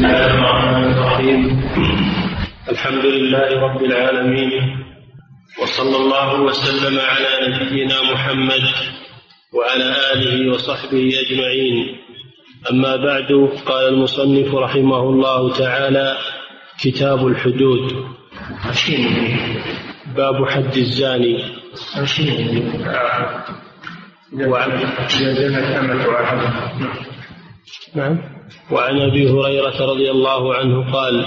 [0.00, 1.40] الله الرحمن الرحيم
[2.68, 4.52] الحمد لله رب العالمين
[5.62, 8.62] وصلى الله وسلم على نبينا محمد
[9.52, 11.96] وعلى اله وصحبه اجمعين
[12.70, 13.28] اما بعد
[13.66, 16.16] قال المصنف رحمه الله تعالى
[16.80, 18.06] كتاب الحدود
[20.16, 21.44] باب حد الزاني
[24.48, 24.70] وعن
[27.94, 28.39] نعم
[28.70, 31.26] وعن أبي هريرة رضي الله عنه قال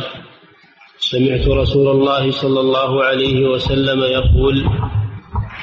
[1.00, 4.66] سمعت رسول الله صلى الله عليه وسلم يقول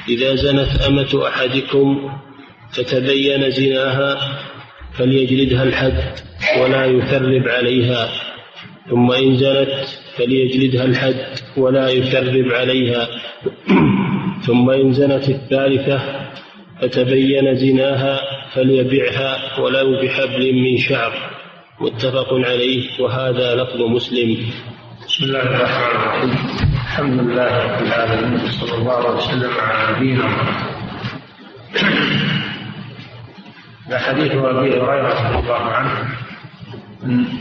[0.09, 2.11] إذا زنت أمة أحدكم
[2.73, 4.17] فتبين زناها
[4.93, 6.19] فليجلدها الحد
[6.59, 8.09] ولا يثرب عليها
[8.89, 11.25] ثم إن زنت فليجلدها الحد
[11.57, 13.07] ولا يثرب عليها
[14.45, 16.01] ثم إن زنت الثالثة
[16.81, 18.21] فتبين زناها
[18.53, 21.30] فليبعها ولو بحبل من شعر.
[21.81, 24.37] متفق عليه وهذا لفظ مسلم.
[25.07, 26.31] بسم الله الرحمن الرحيم.
[26.73, 30.27] الحمد لله رب العالمين صلى الله وسلم على نبينا
[33.91, 35.93] حديث أبي هريرة رضي الله عنه.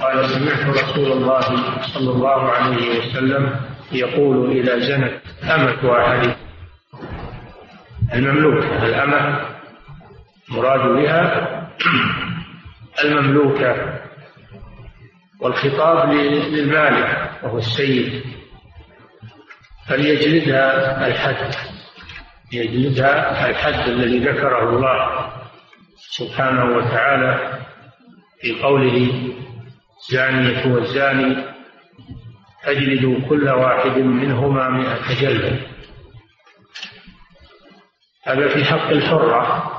[0.01, 1.41] قال سمعت رسول الله
[1.83, 3.57] صلى الله عليه وسلم
[3.93, 6.33] يقول إذا زنت أمة احدكم
[8.15, 9.41] المملوكه الأمة
[10.49, 11.23] مراد بها
[13.05, 14.00] المملوكة.
[15.41, 18.23] والخطاب للمالك وهو السيد.
[19.89, 21.55] فليجلدها الحد
[22.53, 25.31] يجلدها الحد الذي ذكره الله
[25.97, 27.59] سبحانه وتعالى
[28.41, 29.33] في قوله
[30.01, 31.45] الزانية والزاني
[32.65, 35.57] فاجلدوا كل واحد منهما مئة جلدة.
[38.25, 39.71] هذا في حق الحرة.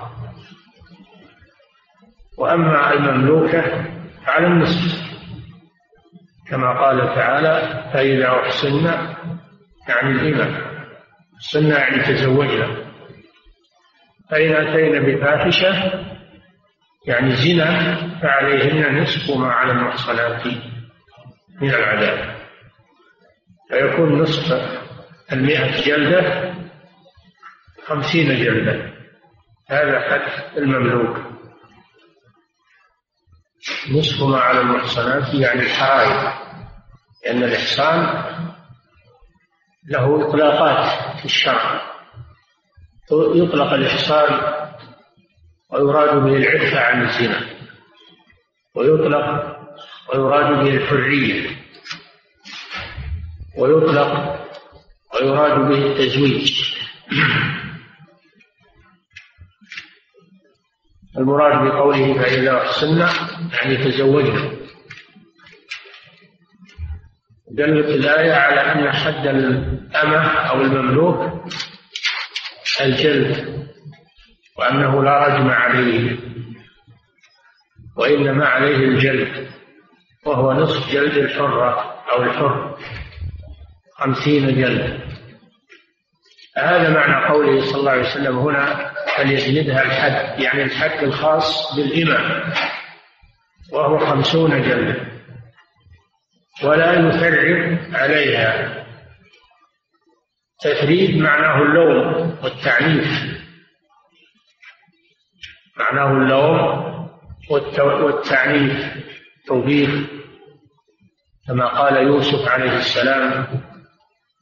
[2.37, 3.85] وأما المملوكة
[4.25, 5.10] فعلى النصف.
[6.51, 8.85] كما قال تعالى فإذا أحسن
[9.89, 10.71] يعني الإمام
[11.35, 12.91] أحسن يعني تزوجنا.
[14.29, 16.03] فإن أتينا بفاحشة
[17.07, 20.47] يعني زنا فعليهن نصف ما على المحصنات
[21.61, 22.35] من العذاب.
[23.69, 24.53] فيكون نصف
[25.31, 26.53] المئة جلدة
[27.85, 28.91] خمسين جلدة.
[29.69, 31.17] هذا حد المملوك.
[33.91, 36.40] نصف ما على المحصنات يعني الحرائر
[37.25, 38.23] لأن الإحصان
[39.87, 41.91] له إطلاقات في الشرع.
[43.11, 44.51] يطلق الإحصان
[45.69, 47.49] ويراد به العفة عن الزنا
[48.75, 49.57] ويطلق
[50.13, 51.49] ويراد به الحرية
[53.57, 54.39] ويطلق
[55.13, 56.51] ويراد به التزويج.
[61.17, 62.99] المراد بقوله فإذا أحسن
[63.53, 64.60] يعني تزوجنا.
[67.53, 71.43] دلت الآية على أن حد الأمة أو المملوك
[72.81, 73.61] الجلد
[74.57, 76.17] وأنه لا رجم عليه
[77.97, 79.47] وإنما عليه الجلد
[80.25, 82.77] وهو نصف جلد الحرة أو الحر
[83.97, 84.99] خمسين جلد.
[86.57, 92.53] هذا معنى قوله صلى الله عليه وسلم هنا فليجلدها الحد يعني الحد الخاص بالإمام
[93.73, 94.95] وهو خمسون جلدة
[96.63, 98.85] ولا يفرق عليها.
[100.61, 103.07] تفريد معناه اللوم والتعنيف.
[105.77, 106.81] معناه اللوم
[108.03, 108.95] والتعنيف
[109.47, 109.89] توبيخ.
[111.47, 113.47] كما قال يوسف عليه السلام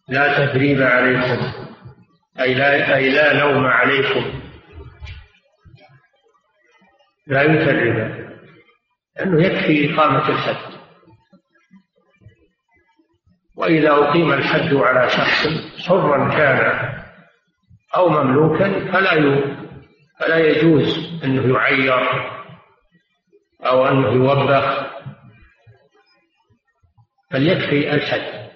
[0.08, 1.54] لا تثريب عليكم
[2.40, 4.42] أي لا, أي لا لوم عليكم.
[7.28, 8.30] لا يثرب
[9.16, 10.79] لأنه يكفي إقامة الحد
[13.60, 15.48] وإذا أقيم الحد على شخص
[15.88, 16.90] حرا كان
[17.96, 19.42] أو مملوكا فلا
[20.20, 22.30] فلا يجوز أنه يعير
[23.66, 24.90] أو أنه يوبخ
[27.32, 28.50] بل يكفي الحد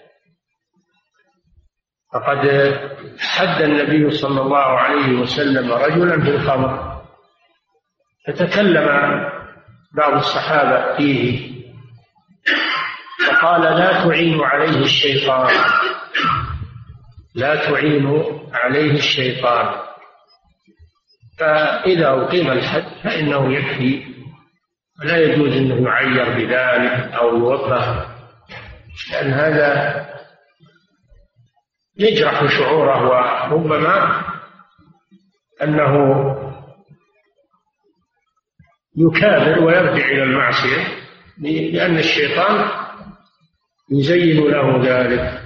[2.14, 2.48] فقد
[3.20, 7.02] حد النبي صلى الله عليه وسلم رجلا بالخمر
[8.28, 8.88] فتكلم
[9.98, 11.53] بعض الصحابة فيه
[13.44, 15.56] فقال لا تعين عليه الشيطان.
[17.36, 18.24] لا تعين
[18.54, 19.75] عليه الشيطان.
[21.40, 24.13] فإذا أقيم الحد فإنه يكفي.
[25.01, 28.06] ولا يجوز أنه يعير بذلك أو يوبخ
[29.12, 30.06] لأن هذا
[31.98, 34.24] يجرح شعوره وربما
[35.63, 35.94] أنه
[38.98, 40.88] يكابر ويرجع إلى المعصية
[41.38, 42.83] لأن الشيطان
[43.94, 45.42] يزين له ذلك.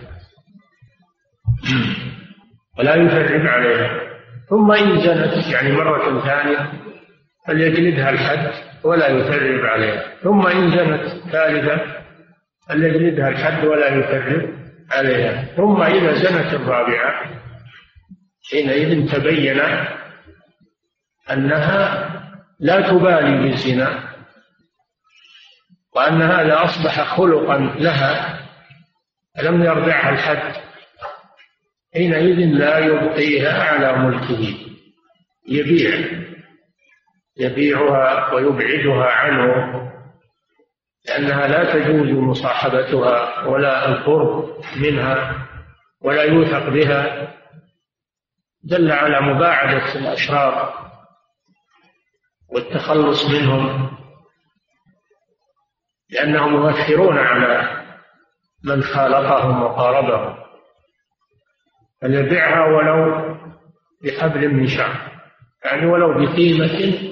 [2.79, 4.07] ولا يفرق عليها.
[4.49, 6.71] ثم إن زنت يعني مرة ثانية
[7.47, 8.51] فليجلدها الحد
[8.83, 10.03] ولا يفرق عليها.
[10.23, 11.81] ثم إن زنت ثالثة
[12.69, 14.49] فليجلدها الحد ولا يفرق
[14.91, 15.43] عليها.
[15.55, 17.25] ثم إذا زنت الرابعة
[18.51, 19.61] حينئذ تبين
[21.31, 22.09] أنها
[22.59, 24.16] لا تبالي بالزنا.
[25.97, 28.39] وأن هذا أصبح خلقا لها
[29.43, 30.61] لم يرضعها الحد؟
[31.93, 34.57] حينئذ لا يبقيها على ملكه.
[35.49, 36.21] يبيع
[37.37, 39.73] يبيعها ويبعدها عنه
[41.07, 45.47] لأنها لا تجوز مصاحبتها ولا القرب منها
[46.01, 47.33] ولا يوثق بها.
[48.63, 50.73] دل على مباعدة الأشرار
[52.49, 53.97] والتخلص منهم.
[56.09, 57.83] لأنهم يؤثرون على
[58.63, 60.37] من خالطهم وقاربهم
[62.01, 63.35] فليبيعها ولو
[64.03, 65.11] بحبل من شعر
[65.65, 67.07] يعني ولو بقيمة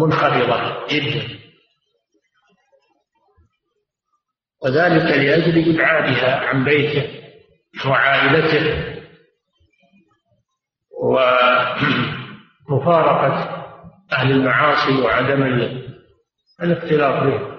[0.00, 1.38] منخفضة جدا.
[4.64, 7.18] وذلك لأجل إبعادها عن بيته
[7.86, 8.94] وعائلته
[12.68, 13.58] ومفارقة
[14.12, 15.42] أهل المعاصي وعدم
[16.62, 17.57] الاختلاط بهم.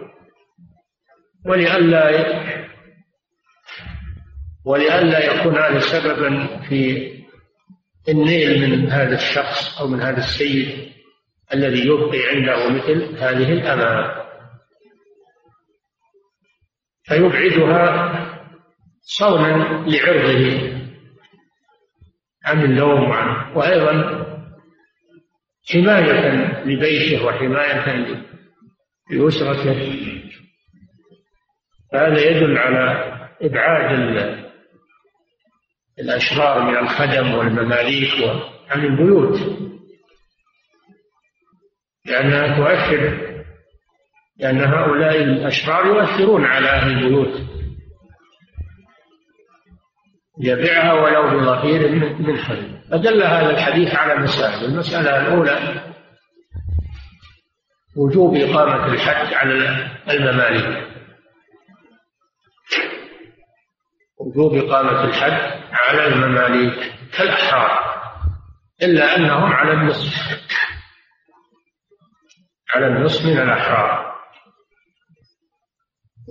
[1.45, 2.09] ولئلا
[4.65, 7.11] ولئلا يكون هذا سببا في
[8.09, 10.91] النيل من هذا الشخص أو من هذا السيد
[11.53, 14.19] الذي يبقي عنده مثل هذه الأمانة
[17.03, 18.15] فيبعدها
[19.01, 20.79] صونا لعرضه
[22.45, 23.57] عن اللوم وعنه.
[23.57, 24.25] وأيضا
[25.73, 28.05] حماية لبيته وحماية
[29.11, 30.28] لأسرته.
[31.91, 33.99] فهذا يدل على إبعاد
[35.99, 38.31] الأشرار من الخدم والمماليك
[38.69, 39.39] عن البيوت.
[42.05, 43.29] لأنها تؤثر
[44.37, 47.41] لأن هؤلاء الأشرار يؤثرون على أهل البيوت.
[50.41, 51.89] يبيعها ولو بظفير
[52.19, 55.83] من خير فدل هذا الحديث على مسائل المسألة الأولى
[57.97, 60.88] وجوب إقامة الحج على المماليك.
[64.29, 68.01] وجوب إقامة الحج على المماليك كالأحرار
[68.81, 70.39] إلا أنهم على النصف
[72.75, 74.15] على النصف من الأحرار.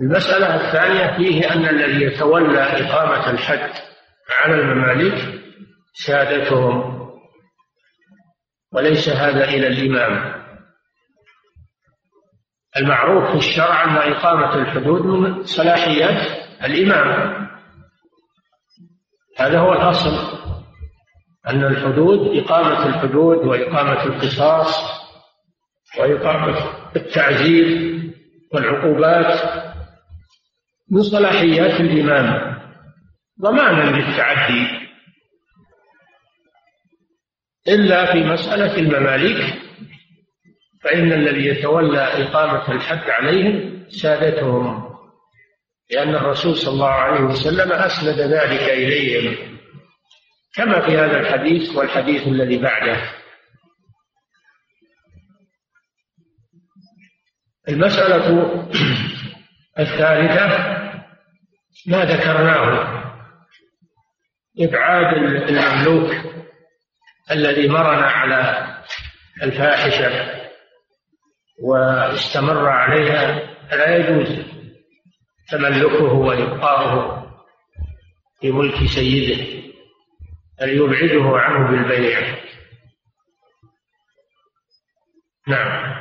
[0.01, 3.73] المسألة الثانية فيه أن الذي يتولى إقامة الحج
[4.41, 5.41] على المماليك
[5.93, 6.99] سادتهم
[8.73, 10.39] وليس هذا إلى الإمام.
[12.77, 17.49] المعروف في الشرع أن إقامة الحدود من صلاحيات الإمام.
[19.39, 20.39] هذا هو الأصل
[21.47, 24.99] أن الحدود إقامة الحدود وإقامة القصاص
[25.99, 26.57] وإقامة
[26.95, 27.99] التعزير
[28.53, 29.39] والعقوبات
[30.91, 32.57] من صلاحيات الإمام
[33.41, 34.67] ضمانا للتعدي.
[37.67, 39.61] إلا في مسألة المماليك
[40.83, 44.88] فإن الذي يتولى إقامة الحد عليهم سادتهم.
[45.91, 49.59] لأن الرسول صلى الله عليه وسلم أسند ذلك إليهم.
[50.55, 53.01] كما في هذا الحديث والحديث الذي بعده.
[57.69, 58.53] المسألة
[59.79, 60.79] الثالثة
[61.87, 62.99] ما ذكرناه؟
[64.59, 65.13] إبعاد
[65.49, 66.11] المملوك
[67.31, 68.67] الذي مرن على
[69.43, 70.39] الفاحشة
[71.63, 73.39] واستمر عليها
[73.71, 74.48] لا يجوز.
[75.51, 77.25] تملكه وإبقاؤه
[78.41, 79.45] في ملك سيده
[80.61, 82.19] بل يبعده عنه بالبيع.
[85.47, 85.99] نعم.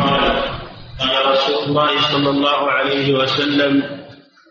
[0.00, 0.32] قال
[1.00, 3.82] قال رسول الله صلى الله عليه وسلم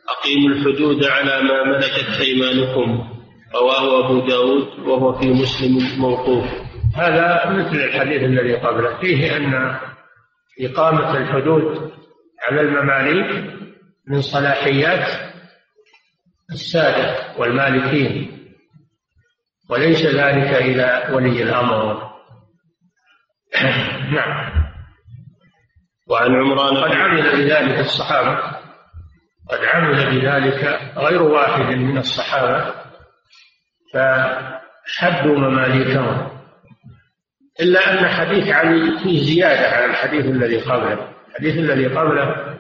[0.10, 3.10] أقيموا الحدود على ما ملكت أيمانكم
[3.56, 6.46] رواه أبو داود وهو في مسلم موقوف.
[6.96, 9.00] هذا مثل الحديث الذي قبله.
[9.02, 9.80] فيه أن
[10.62, 11.92] إقامة الحدود
[12.48, 13.54] على المماليك
[14.08, 15.34] من صلاحيات
[16.52, 18.40] السادة والمالكين
[19.70, 22.14] وليس ذلك إلى ولي الأمر.
[24.16, 24.64] نعم.
[26.08, 28.40] وعن عمران قد عمل بذلك الصحابة
[29.50, 32.74] قد عمل بذلك غير واحد من الصحابة
[33.94, 36.33] فحدوا مماليكهم.
[37.60, 41.14] إلا أن حديث علي فيه زيادة على الحديث الذي قبله.
[41.30, 42.60] الحديث الذي قبله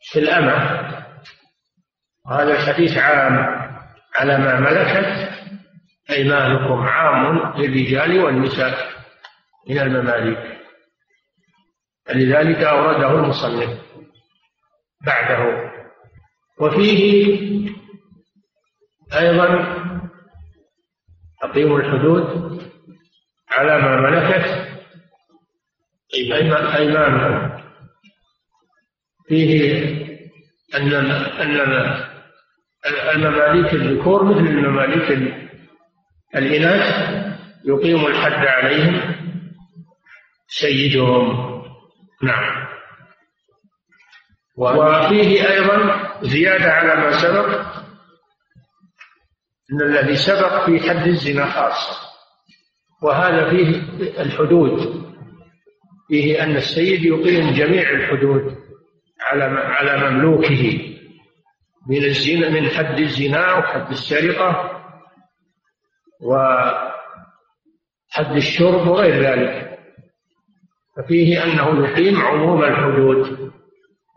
[0.00, 0.86] في الأمة.
[2.26, 3.38] وهذا الحديث عام
[4.14, 5.30] على ما ملكت
[6.10, 8.88] أيمانكم عام للرجال والنساء
[9.68, 10.56] من المماليك.
[12.14, 13.80] لذلك أورده المصنف
[15.06, 15.70] بعده.
[16.60, 17.36] وفيه
[19.18, 19.76] أيضا
[21.42, 22.65] أقيموا الحدود
[23.56, 24.66] على ما ملكت
[26.14, 27.60] أيمانكم
[29.28, 29.84] فيه
[30.74, 32.06] أن أن
[33.14, 35.10] المماليك الذكور مثل المماليك
[36.34, 37.16] الإناث
[37.64, 39.14] يقيم الحد عليهم
[40.48, 41.46] سيدهم.
[42.22, 42.66] نعم.
[44.56, 47.76] وفيه أيضا زيادة على ما سبق
[49.72, 52.05] أن الذي سبق في حد الزنا خاصة.
[53.02, 53.82] وهذا فيه
[54.22, 55.06] الحدود
[56.08, 58.56] فيه أن السيد يقيم جميع الحدود
[59.20, 60.80] على على مملوكه
[61.88, 64.80] من الزنا من حد الزنا وحد السرقة
[66.20, 66.86] وحد
[68.36, 69.78] الشرب وغير ذلك.
[70.96, 73.52] ففيه أنه يقيم عموم الحدود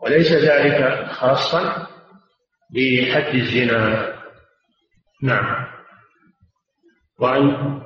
[0.02, 1.86] وليس ذلك خاصا
[2.70, 4.14] بحد الزنا.
[5.22, 5.66] نعم.
[7.18, 7.80] وعن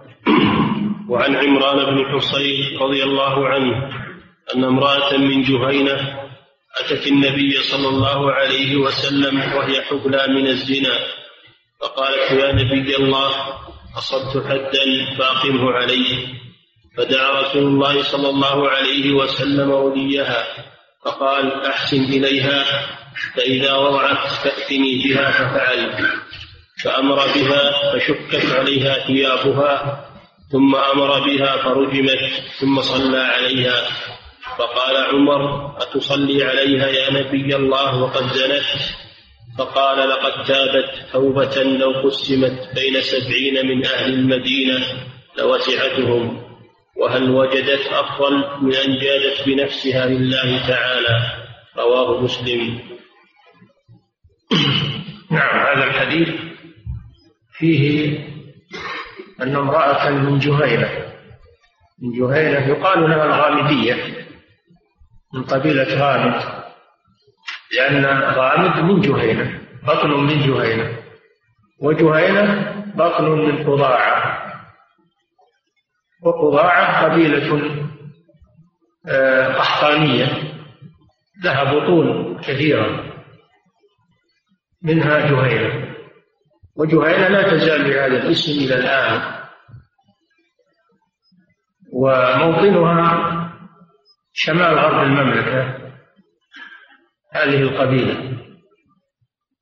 [1.09, 3.91] وعن عمران بن حصين رضي الله عنه
[4.55, 6.21] أن امرأة من جهينة
[6.81, 10.99] أتت النبي صلى الله عليه وسلم وهي حبلى من الزنا
[11.81, 13.31] فقالت يا نبي الله
[13.99, 16.27] أصبت حدا فأقمه عليه.
[16.97, 20.45] فدعا رسول الله صلى الله عليه وسلم وليها
[21.05, 22.65] فقال أحسن إليها
[23.37, 26.09] فإذا وضعت فأتني بها ففعل.
[26.85, 30.05] فأمر بها فشكت عليها ثيابها
[30.53, 33.89] ثم أمر بها فرجمت ثم صلى عليها.
[34.59, 38.65] فقال عمر أتصلي عليها يا نبي الله وقد زنت؟
[39.59, 44.79] فقال لقد تابت توبة لو قسمت بين سبعين من أهل المدينة
[45.39, 46.45] لوسعتهم.
[46.97, 51.19] وهل وجدت أفضل من أن جادت بنفسها لله تعالى؟
[51.77, 52.81] رواه مسلم.
[55.31, 56.29] نعم هذا الحديث
[57.59, 58.19] فيه
[59.43, 60.89] أن امرأة من جهينة
[62.03, 64.27] من جهينة يقال لها الغامدية
[65.35, 66.65] من قبيلة غامد.
[67.73, 70.97] لأن غامد من جهينة بطن من جهينة
[71.81, 74.45] وجهينة بطن من قضاعة.
[76.23, 77.81] وقضاعة قبيلة
[79.09, 80.27] آه، قحطانية
[81.45, 83.05] لها بطون كثيرة.
[84.83, 85.84] منها جهينة
[86.77, 89.35] وجهينة لا تزال بهذا الاسم إلى الآن.
[91.93, 93.35] وموطنها
[94.33, 95.79] شمال غرب المملكة
[97.33, 98.39] هذه القبيلة.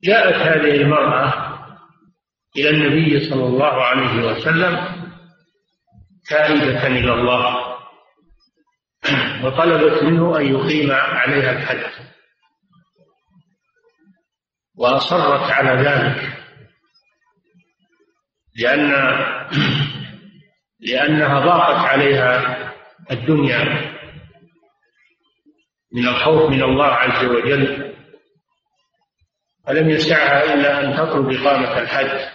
[0.03, 1.53] جاءت هذه المرأة
[2.57, 5.03] إلى النبي صلى الله عليه وسلم
[6.29, 7.73] تائبة إلى الله
[9.43, 11.91] وطلبت منه أن يقيم عليها الحد
[14.75, 16.42] وأصرت على ذلك
[18.55, 18.91] لأن
[20.79, 22.57] لأنها ضاقت عليها
[23.11, 23.91] الدنيا
[25.93, 27.93] من الخوف من الله عز وجل
[29.67, 32.33] فلم يسعها إلا أن تطلب إقامة الحج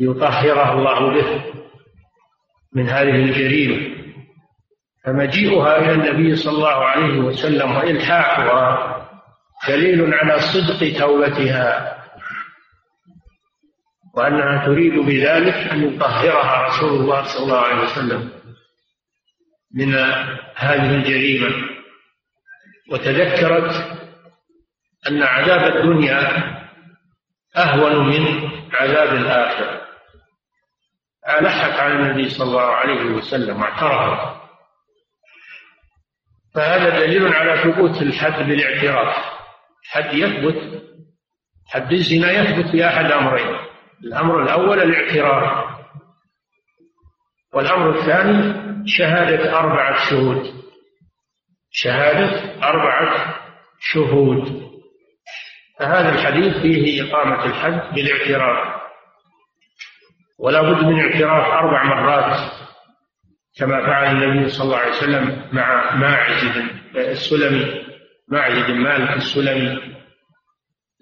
[0.00, 1.44] ليطهرها الله به
[2.72, 3.98] من هذه الجريمة.
[5.04, 8.94] فمجيئها إلى النبي صلى الله عليه وسلم وإلحاحها
[9.68, 11.97] دليل على صدق توبتها.
[14.14, 18.30] وأنها تريد بذلك أن يطهرها رسول الله صلى الله عليه وسلم
[19.74, 19.94] من
[20.54, 21.68] هذه الجريمة.
[22.90, 23.98] وتذكرت
[25.08, 26.48] أن عذاب الدنيا
[27.56, 29.80] أهون من عذاب الآخرة.
[31.28, 34.38] ألحت على النبي صلى الله عليه وسلم واعترف
[36.54, 39.16] فهذا دليل على ثبوت الحد بالاعتراف
[39.84, 40.82] الحد يثبت
[41.66, 43.67] حد الزنا يثبت في أحد أمرين.
[44.04, 45.68] الأمر الأول الاعتراف
[47.54, 48.54] والأمر الثاني
[48.86, 50.54] شهادة أربعة شهود.
[51.70, 53.34] شهادة أربعة
[53.80, 54.68] شهود.
[55.78, 58.78] فهذا الحديث فيه إقامة الحد بالاعتراف.
[60.38, 62.52] ولا بد من اعتراف أربع مرات
[63.58, 66.44] كما فعل النبي صلى الله عليه وسلم مع ماعز
[66.96, 67.84] السلمي
[68.28, 69.97] ماعز بن مالك السلمي.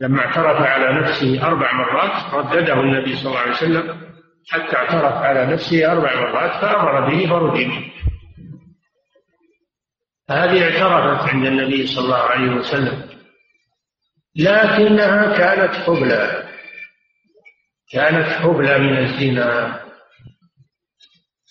[0.00, 4.00] لما اعترف على نفسه أربع مرات ردده النبي صلى الله عليه وسلم
[4.50, 7.90] حتى اعترف على نفسه أربع مرات فأمر به فرجم
[10.30, 13.08] هذه اعترفت عند النبي صلى الله عليه وسلم.
[14.36, 16.48] لكنها كانت حبلى.
[17.92, 19.80] كانت حبلى من الزنا.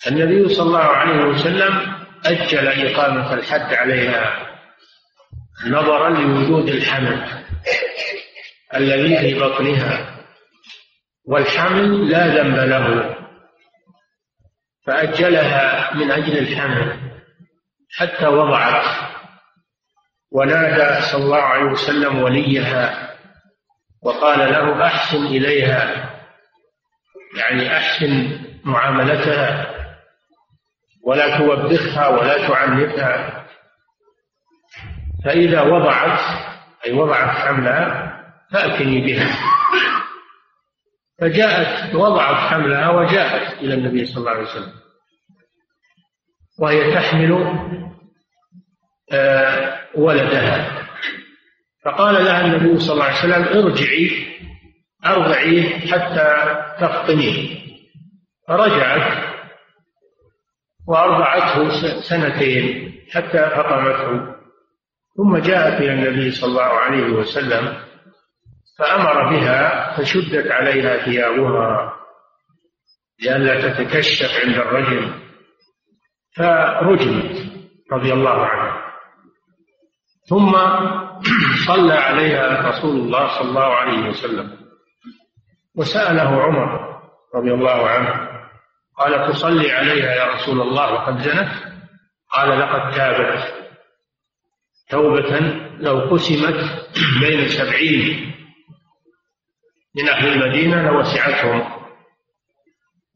[0.06, 4.46] النبي صلى الله عليه وسلم أجل إقامة الحد عليها
[5.66, 7.28] نظرا لوجود الحمل.
[8.76, 10.16] الذي في بطنها.
[11.28, 13.16] والحمل لا ذنب له.
[14.86, 17.10] فأجلها من أجل الحمل
[17.96, 18.84] حتى وضعت.
[20.32, 23.10] ونادى صلى الله عليه وسلم وليها
[24.02, 26.10] وقال له أحسن إليها.
[27.36, 29.66] يعني أحسن معاملتها.
[31.04, 33.46] ولا توبخها ولا تعنفها.
[35.24, 36.20] فإذا وضعت
[36.86, 38.16] أي وضعت حملها
[38.52, 39.38] فأتني بها.
[41.20, 44.72] فجاءت وضعت حملها وجاءت إلى النبي صلى الله عليه وسلم.
[46.58, 47.32] وهي تحمل
[49.12, 50.86] آه، ولدها.
[51.84, 54.26] فقال لها النبي صلى الله عليه وسلم ارجعي
[55.06, 57.62] ارضعيه حتى تفطمي
[58.48, 59.36] فرجعت
[60.88, 64.34] وأرضعته سنتين حتى فطمته
[65.16, 67.76] ثم جاءت إلى النبي صلى الله عليه وسلم
[68.78, 71.96] فأمر بها فشدت عليها ثيابها
[73.22, 75.14] لئلا تتكشف عند الرجل
[76.36, 77.52] فرجمت
[77.92, 78.86] رضي الله عنها.
[80.28, 80.52] ثم
[81.66, 84.58] صلى عليها رسول الله صلى الله عليه وسلم
[85.76, 87.00] وسأله عمر
[87.34, 88.28] رضي الله عنه
[88.98, 91.52] قال تصلي عليها يا رسول الله وقد زنت؟
[92.32, 93.54] قال لقد تابت.
[94.90, 95.38] توبة
[95.78, 96.88] لو قسمت
[97.20, 98.35] بين سبعين
[99.96, 101.76] من أهل المدينة لوسعتهم.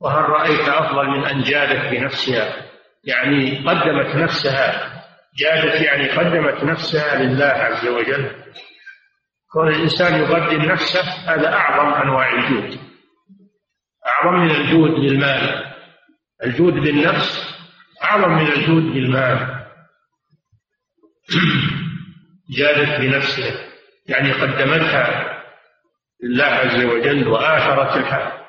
[0.00, 2.70] وهل رأيت أفضل من أن جادت بنفسها؟
[3.04, 4.90] يعني قدمت نفسها.
[5.36, 8.30] جادت يعني قدمت نفسها لله عز وجل.
[9.52, 12.78] كون الإنسان يقدم نفسه هذا أعظم أنواع الجود.
[14.06, 15.66] أعظم من الجود بالمال
[16.44, 17.56] الجود بالنفس
[18.04, 19.66] أعظم من الجود بالمال
[22.58, 23.70] جادت بنفسها.
[24.08, 25.39] يعني قدمتها.
[26.22, 28.40] لله عز وجل وآثرت الحياة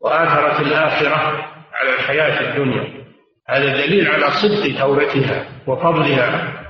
[0.00, 3.04] وآثرت الآخرة على الحياة الدنيا.
[3.48, 6.60] هذا دليل على صدق توبتها وفضلها.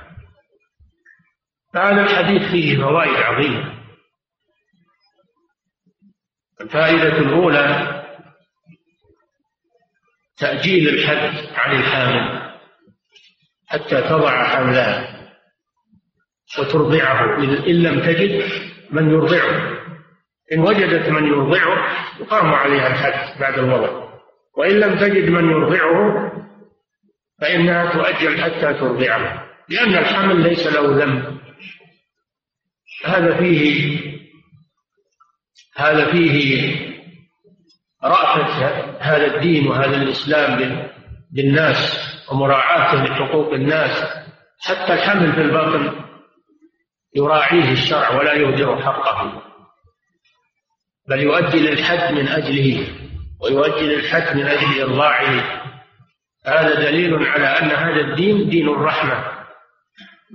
[1.73, 3.75] فهذا الحديث فيه فوائد عظيمة.
[6.61, 7.91] الفائدة الأولى
[10.37, 12.55] تأجيل الحد عن الحامل
[13.67, 15.15] حتى تضع حملها
[16.59, 17.37] وترضعه.
[17.43, 18.49] إن لم تجد
[18.91, 19.74] من يرضعه.
[20.53, 24.05] إن وجدت من يرضعه يقام عليها الحد بعد الوضع.
[24.57, 26.31] وإن لم تجد من يرضعه
[27.41, 31.37] فإنها تؤجل حتى ترضعه لأن الحمل ليس له ذنب.
[33.05, 33.99] هذا فيه
[35.75, 36.75] هذا فيه
[38.03, 38.67] رأفة
[38.99, 40.87] هذا الدين وهذا الإسلام
[41.31, 44.25] بالناس ومراعاته لحقوق الناس.
[44.59, 46.05] حتى الحمل في البطن
[47.15, 49.41] يراعيه الشرع ولا يهدر حقه.
[51.09, 52.87] بل يؤجل الحد من أجله
[53.41, 55.61] ويؤجل الحد من أجل إرضاعه.
[56.45, 59.25] هذا دليل على أن هذا الدين دين الرحمة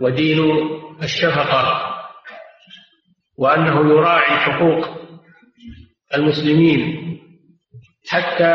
[0.00, 0.68] ودين
[1.02, 1.94] الشفقة
[3.38, 4.88] وأنه يراعي حقوق
[6.14, 7.00] المسلمين
[8.08, 8.54] حتى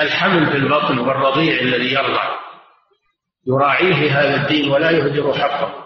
[0.00, 2.38] الحمل في البطن والرضيع الذي يرضع.
[3.46, 5.84] يراعيه هذا الدين ولا يهدر حقه.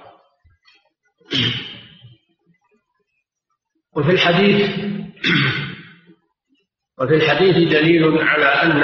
[3.96, 4.91] وفي الحديث
[6.98, 8.82] وفي الحديث دليل على أن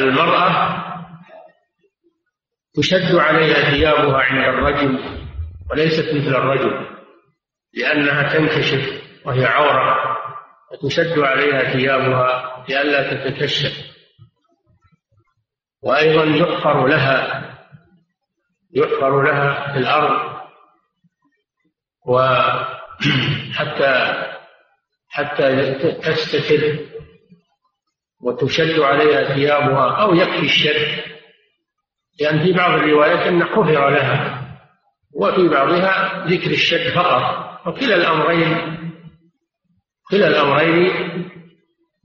[0.00, 0.82] المرأة
[2.74, 4.98] تشد عليها ثيابها عند الرجل
[5.70, 6.86] وليست مثل الرجل
[7.74, 10.16] لأنها تنكشف وهي عورة
[10.72, 13.96] وتشد عليها ثيابها لئلا تتكشف.
[15.82, 17.42] وأيضا يحفر لها
[18.74, 20.36] يحفر لها في الأرض
[22.06, 22.96] وحتى
[25.16, 26.78] حتى تستتر
[28.22, 31.02] وتشد عليها ثيابها أو يكفي الشد.
[32.20, 34.42] لأن في بعض الروايات أن حفر لها
[35.14, 37.46] وفي بعضها ذكر الشد فقط.
[37.66, 38.76] وكلا الأمرين
[40.10, 40.90] كلا الأمرين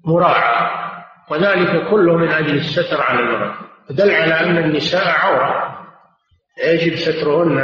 [0.05, 0.71] مراعى
[1.31, 3.57] وذلك كله من أجل الستر على المرأة
[3.89, 5.77] دل على أن النساء عورة
[6.63, 7.57] يجب سترهن.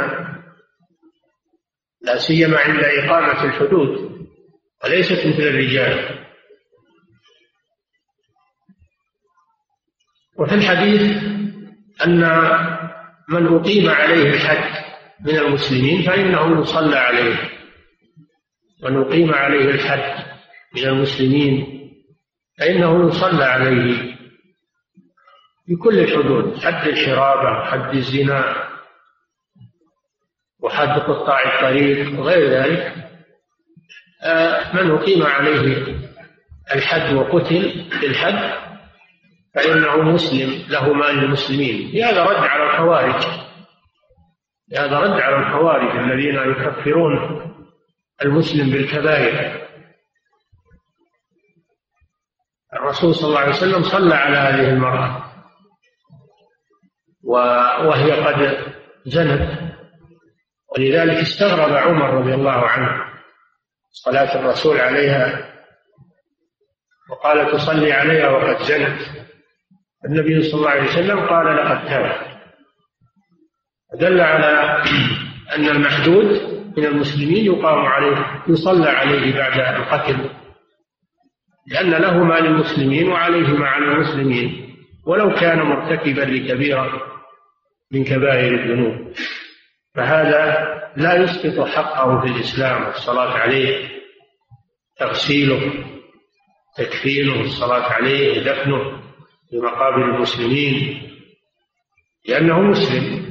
[2.02, 4.17] لا سيما عند إقامة الحدود.
[4.84, 6.24] وليست مثل الرجال؟
[10.38, 11.22] وفي الحديث
[12.04, 12.20] أن
[13.28, 14.84] من أقيم عليه الحد
[15.20, 17.50] من المسلمين فإنه يصلى عليه.
[18.82, 20.24] من أقيم عليه الحد
[20.76, 21.78] من المسلمين
[22.58, 24.16] فإنه يصلى عليه.
[25.68, 28.68] بكل الحدود حد الحرابة حد الزنا
[30.60, 33.07] وحد قطاع الطريق وغير ذلك.
[34.74, 35.98] من أقيم عليه
[36.74, 38.68] الحد وقتل بالحد
[39.54, 42.04] فإنه مسلم له مال المسلمين.
[42.04, 43.24] هذا رد على الخوارج.
[44.76, 47.42] هذا رد على الخوارج الذين يكفرون
[48.22, 49.68] المسلم بالكبائر.
[52.74, 55.24] الرسول صلى الله عليه وسلم صلى على هذه المرأة
[57.84, 58.58] وهي قد
[59.06, 59.58] زنت.
[60.76, 63.07] ولذلك استغرب عمر رضي الله عنه.
[63.90, 65.54] صلاة الرسول عليها
[67.10, 69.00] وقال تصلي عليها وقد زنت
[70.04, 72.38] النبي صلى الله عليه وسلم قال لقد تاب.
[73.94, 74.82] دل على
[75.56, 76.26] أن المحدود
[76.76, 80.30] من المسلمين يقام عليه يصلى عليه بعد القتل.
[81.66, 84.74] لأن له ما للمسلمين وعليه ما على المسلمين.
[85.06, 87.02] ولو كان مرتكبا لكبيرة
[87.92, 89.12] من كبائر الذنوب.
[89.94, 93.88] فهذا لا يسقط حقه في الإسلام الصلاة عليه
[94.98, 95.84] تغسيله
[96.76, 99.02] تكفينه الصلاة عليه دفنه
[99.50, 101.02] في مقابر المسلمين
[102.28, 103.28] لأنه مسلم.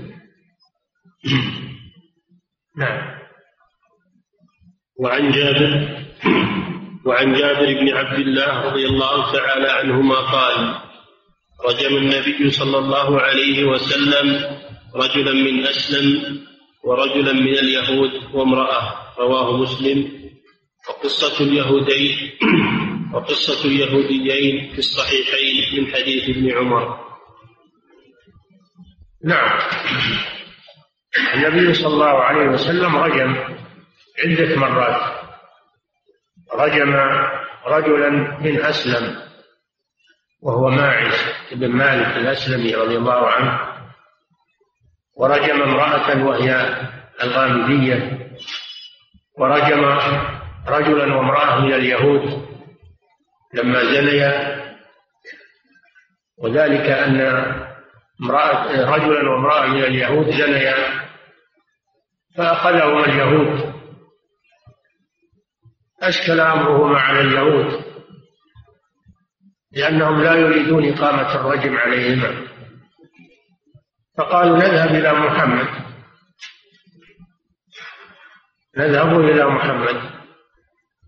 [2.78, 3.18] نعم.
[5.00, 5.98] وعن جابر
[7.06, 10.76] وعن جابر بن عبد الله رضي الله تعالى عنهما قال
[11.70, 14.58] رجم النبي صلى الله عليه وسلم
[14.96, 16.40] رجلا من أسلم
[16.88, 20.30] ورجلا من اليهود وامرأة رواه مسلم.
[20.90, 22.32] وقصة اليهودين
[23.14, 27.00] وقصة اليهوديين في الصحيحين من حديث ابن عمر.
[29.24, 29.60] نعم.
[31.34, 33.36] النبي صلى الله عليه وسلم رجم
[34.26, 35.02] عدة مرات.
[36.54, 36.96] رجم
[37.66, 39.16] رجلا من أسلم
[40.42, 41.16] وهو ماعز
[41.52, 43.67] بن مالك الأسلمي رضي الله عنه.
[45.20, 46.80] ورجم امرأة وهي
[47.24, 48.30] الغامدية.
[49.40, 49.84] ورجم
[50.68, 52.48] رجلا وامرأة من اليهود
[53.54, 54.58] لما زنيا.
[56.38, 57.22] وذلك أن
[58.22, 60.76] امرأة رجلا وامرأة من اليهود زنيا
[62.38, 63.74] فأخذهما اليهود.
[66.02, 67.84] أشكل أمرهما على اليهود
[69.72, 72.48] لأنهم لا يريدون إقامة الرجم عليهما.
[74.18, 75.68] فقالوا نذهب إلى محمد.
[78.78, 80.02] نذهب إلى محمد.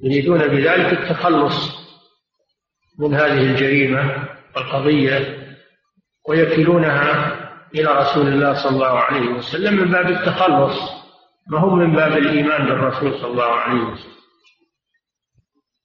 [0.04, 1.80] يريدون بذلك التخلص
[3.00, 5.48] من هذه الجريمة والقضية
[6.30, 7.36] ويكلونها
[7.76, 10.80] إلى رسول الله صلى الله عليه وسلم من باب التخلص
[11.48, 14.20] ما هم من باب الإيمان بالرسول صلى الله عليه وسلم.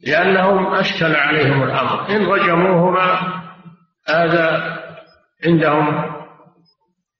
[0.00, 2.08] لأنهم أشكل عليهم الأمر.
[2.08, 3.40] إن رجموهما
[4.08, 4.78] هذا
[5.46, 6.13] عندهم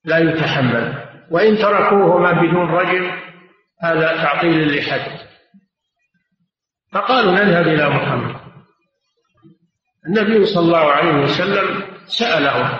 [0.05, 1.05] لا يتحمل.
[1.31, 3.11] وإن تركوهما بدون رجم
[3.83, 5.19] هذا تعطيل لحد
[6.91, 8.35] فقالوا نذهب إلى محمد.
[10.07, 12.79] النبي صلى الله عليه وسلم سألهم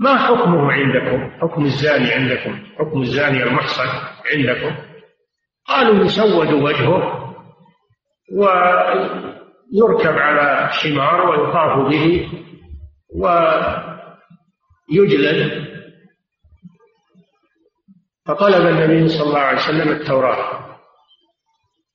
[0.00, 3.88] ما حكمه عندكم؟ حكم الزاني عندكم؟ حكم الزاني المحصن
[4.34, 4.76] عندكم؟
[5.66, 7.34] قالوا يسود وجهه
[8.32, 12.28] ويركب على حمار ويطاف به
[14.90, 15.67] ويجلد
[18.28, 20.76] فطلب النبي صلى الله عليه وسلم التوراة.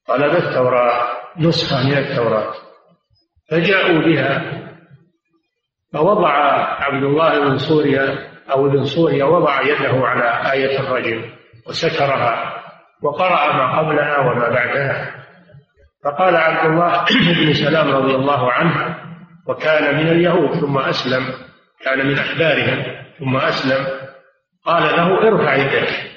[0.08, 1.02] طلب التوراة
[1.38, 2.54] نسخة من التوراة.
[3.52, 4.62] فجاءوا بها
[5.93, 6.30] فوضع
[6.84, 11.24] عبد الله بن سوريا أو ابن سوريا وضع يده على آية الرجم
[11.67, 12.63] وسترها
[13.04, 15.26] وقرأ ما قبلها وما بعدها.
[16.04, 17.06] فقال عبد الله
[17.46, 18.98] بن سلام رضي الله عنه
[19.48, 21.34] وكان من اليهود ثم أسلم
[21.84, 22.84] كان من أحبارهم
[23.19, 23.86] ثم أسلم.
[24.65, 26.12] قال له ارفع يدك.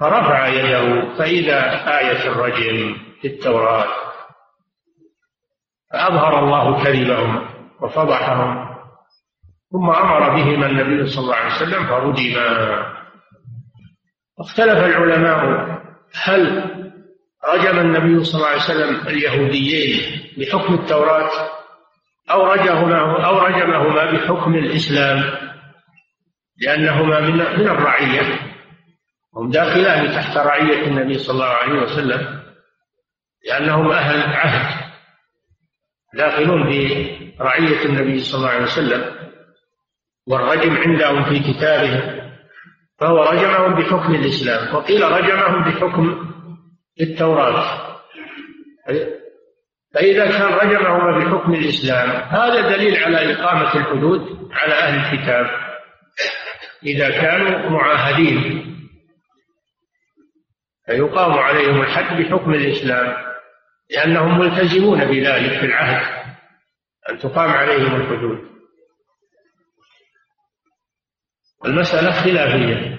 [0.00, 1.60] فرفع يده فإذا
[1.98, 3.86] آية الرجم في التوراة
[5.92, 7.48] فأظهر الله كذبهم
[7.80, 8.74] وفضحهم
[9.72, 12.86] ثم أمر بهما النبي صلى الله عليه وسلم فرجما
[14.40, 15.68] اختلف العلماء
[16.22, 16.70] هل
[17.54, 21.30] رجم النبي صلى الله عليه وسلم اليهوديين بحكم التوراة
[22.30, 25.24] أو رجمهما أو رجمهما بحكم الإسلام؟
[26.60, 28.53] لأنهما من من الرعية.
[29.36, 32.42] هم داخلان تحت رعية النبي صلى الله عليه وسلم
[33.48, 34.84] لأنهم أهل عهد
[36.14, 36.62] داخلون
[37.38, 39.14] برعية النبي صلى الله عليه وسلم
[40.26, 42.24] والرجم عندهم في كتابهم
[42.98, 46.30] فهو رجمهم بحكم الإسلام وقيل رجمهم بحكم
[47.00, 47.94] التوراة.
[49.94, 55.46] فإذا كان رجمهما بحكم الإسلام هذا دليل على إقامة الحدود على أهل الكتاب
[56.86, 58.73] إذا كانوا معاهدين.
[60.86, 63.16] فيقام عليهم الحد بحكم الإسلام
[63.90, 66.24] لأنهم ملتزمون بذلك في العهد
[67.10, 68.54] أن تقام عليهم الحدود.
[71.64, 72.98] المسألة خلافية.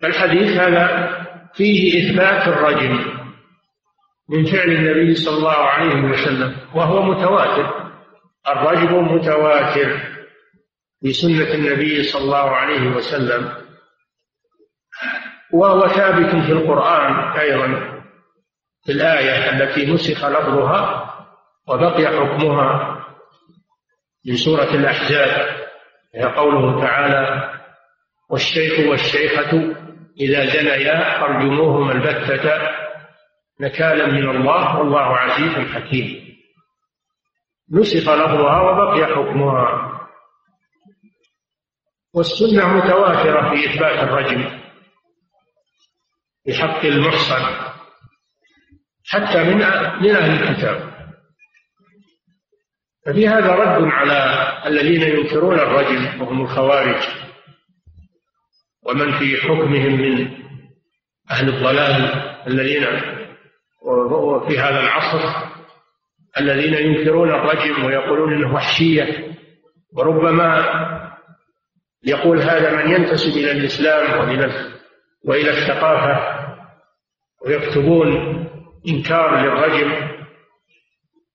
[0.00, 1.18] فالحديث هذا
[1.54, 3.18] فيه إثبات الرجم
[4.28, 7.92] من فعل النبي صلى الله عليه وسلم وهو متواتر.
[8.48, 10.00] الرجم متواتر
[11.00, 13.67] في سنة النبي صلى الله عليه وسلم.
[15.52, 17.98] وهو ثابت في القرآن أيضا
[18.84, 21.14] في الآية التي نسخ لفظها
[21.68, 22.98] وبقي حكمها
[24.26, 25.56] من سورة الأحزاب
[26.14, 27.50] هي قوله تعالى
[28.30, 29.74] والشيخ والشيخة
[30.20, 32.78] إذا زنيا فارجموهما البتة
[33.60, 36.28] نكالا من الله والله عزيز حكيم
[37.72, 39.98] نسخ لفظها وبقي حكمها.
[42.14, 44.60] والسنة متواترة في إثبات الرجم.
[46.48, 47.44] في حق المحصن
[49.06, 49.56] حتى من
[50.02, 50.92] من أهل الكتاب.
[53.06, 57.02] ففي هذا رد على الذين ينكرون الرجم وهم الخوارج
[58.82, 60.28] ومن في حكمهم من
[61.30, 61.94] أهل الضلال
[62.46, 62.84] الذين
[64.48, 65.48] في هذا العصر
[66.40, 69.36] الذين ينكرون الرجم ويقولون إنه وحشية
[69.92, 70.64] وربما
[72.04, 74.77] يقول هذا من ينتسب إلى الإسلام والى
[75.24, 76.38] وإلى الثقافة
[77.46, 78.08] ويكتبون
[78.88, 79.92] إنكار للرجم.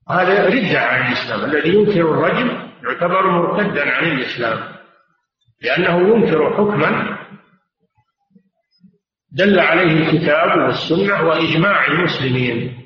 [0.09, 1.45] هذا ردة عن الإسلام.
[1.49, 4.73] الذي ينكر الرجم يعتبر مرتدا عن الإسلام.
[5.61, 7.17] لأنه ينكر حكما
[9.31, 12.79] دل عليه الكتاب والسنة وإجماع المسلمين.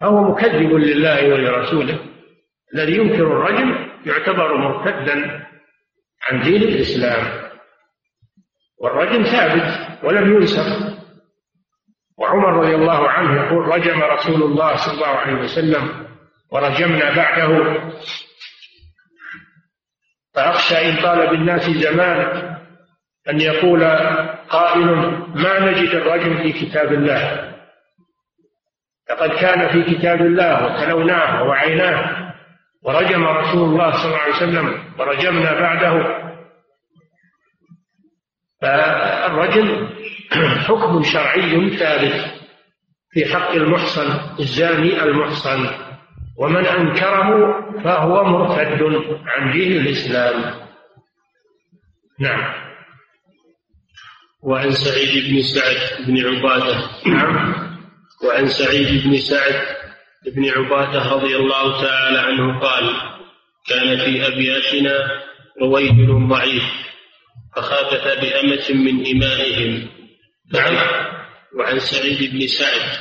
[0.00, 1.98] فهو مكذب لله ولرسوله.
[2.74, 5.46] الذي ينكر الرجم يعتبر مرتدا
[6.22, 7.45] عن دين الإسلام.
[8.80, 10.96] والرجم ثابت ولم ينسخ.
[12.18, 16.06] وعمر رضي الله عنه يقول رجم رسول الله صلى الله عليه وسلم
[16.52, 17.80] ورجمنا بعده.
[20.34, 22.18] فأخشى إن طال بالناس زمان
[23.30, 23.84] أن يقول
[24.48, 24.86] قائل
[25.34, 27.52] ما نجد الرجم في كتاب الله.
[29.10, 32.32] لقد كان في كتاب الله وتلوناه ووعيناه.
[32.82, 36.25] ورجم رسول الله صلى الله عليه وسلم ورجمنا بعده.
[38.66, 39.88] فالرجم
[40.66, 42.34] حكم شرعي ثابت
[43.10, 45.68] في حق المحصن الزاني المحصن
[46.38, 48.82] ومن أنكره فهو مرتد
[49.26, 50.54] عن دين الإسلام.
[52.20, 52.66] نعم.
[54.42, 56.90] وعن سعيد بن سعد بن عبادة.
[57.06, 57.54] نعم.
[58.24, 59.62] وعن سعيد بن سعد
[60.26, 62.90] بن عبادة رضي الله تعالى عنه قال
[63.68, 65.08] كان في أبياتنا
[65.62, 66.86] رويبل ضعيف.
[67.56, 69.88] فخافت بأمة من إمائهم
[70.52, 70.76] نعم.
[71.58, 72.98] وعن سعيد بن سعد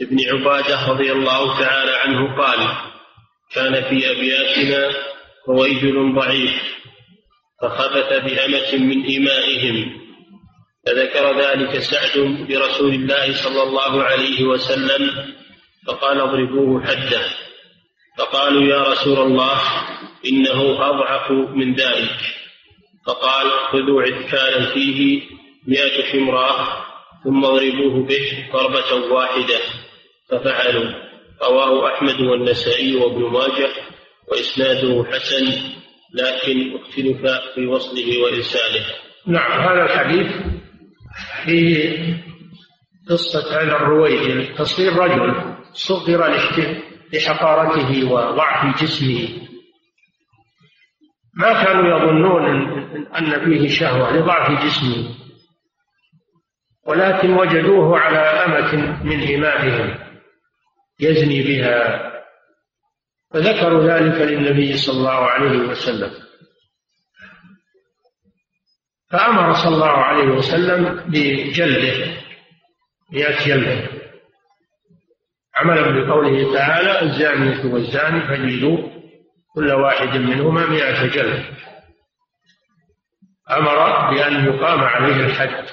[0.00, 2.68] بن عبادة رضي الله تعالى عنه قال
[3.54, 4.90] كان في أبياتنا
[5.48, 6.78] رويجل ضعيف.
[7.62, 10.00] فخبث بأمة من إمائهم.
[10.86, 15.34] فذكر ذلك سعد برسول الله صلى الله عليه وسلم
[15.86, 17.22] فقال اضربوه حده.
[18.18, 19.60] فقالوا يا رسول الله
[20.26, 22.37] إنه أضعف من ذلك.
[23.08, 25.22] فقال خذوا عذكالا فيه
[25.66, 26.84] مئة حمراء
[27.24, 29.58] ثم اضربوه به ضربة واحدة
[30.30, 30.92] ففعلوا.
[31.42, 33.70] رواه أحمد والنسائي وابن ماجه
[34.28, 35.46] وإسناده حسن
[36.14, 38.84] لكن اختلف في وصله وإرساله.
[39.26, 40.26] نعم هذا الحديث
[41.44, 41.98] فيه
[43.10, 46.36] قصة هذا الرويد تصوير رجل صغر
[47.12, 49.28] لحقارته وضعف جسمه.
[51.38, 52.44] ما كانوا يظنون
[53.16, 55.14] أن فيه شهوة لضعف جسمه
[56.86, 59.98] ولكن وجدوه على أمة من إمائهم
[61.00, 62.08] يزني بها
[63.30, 66.10] فذكروا ذلك للنبي صلى الله عليه وسلم.
[69.10, 72.16] فأمر صلى الله عليه وسلم بجلده
[73.12, 73.88] مئة جلده
[75.56, 78.97] عملا بقوله تعالى الزانية والزاني فجلدوا
[79.54, 81.44] كل واحد منهما مئة جلد.
[83.50, 85.66] أمر بأن يقام عليه الحد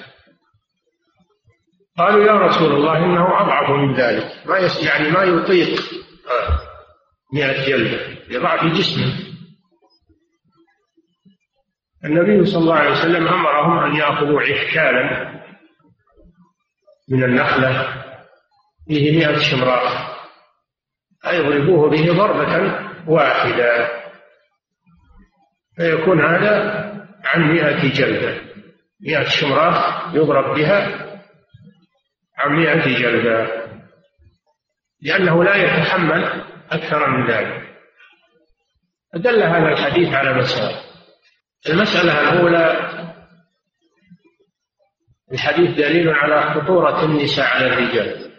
[1.97, 4.47] قالوا يا رسول الله إنه أضعف من ذلك.
[4.47, 5.81] ما يعني ما يطيق
[7.33, 9.19] مئة جلدة لضعف جسمه.
[12.05, 15.35] النبي صلى الله عليه وسلم أمرهم أن يأخذوا عكالا
[17.09, 18.03] من النخلة.
[18.87, 20.15] فيه مئة شمراء.
[21.21, 23.89] فيضربوه به ضربة واحدة
[25.75, 26.85] فيكون هذا
[27.23, 28.41] عن مئة جلدة.
[29.01, 31.05] مئة شمراء يضرب بها
[32.37, 33.65] عن مئة جلدة
[35.01, 37.75] لأنه لا يتحمل أكثر من ذلك.
[39.13, 40.81] فدل هذا الحديث على مسألة.
[41.69, 42.91] المسألة الأولى
[45.31, 48.31] الحديث دليل على خطورة النساء على الرجال.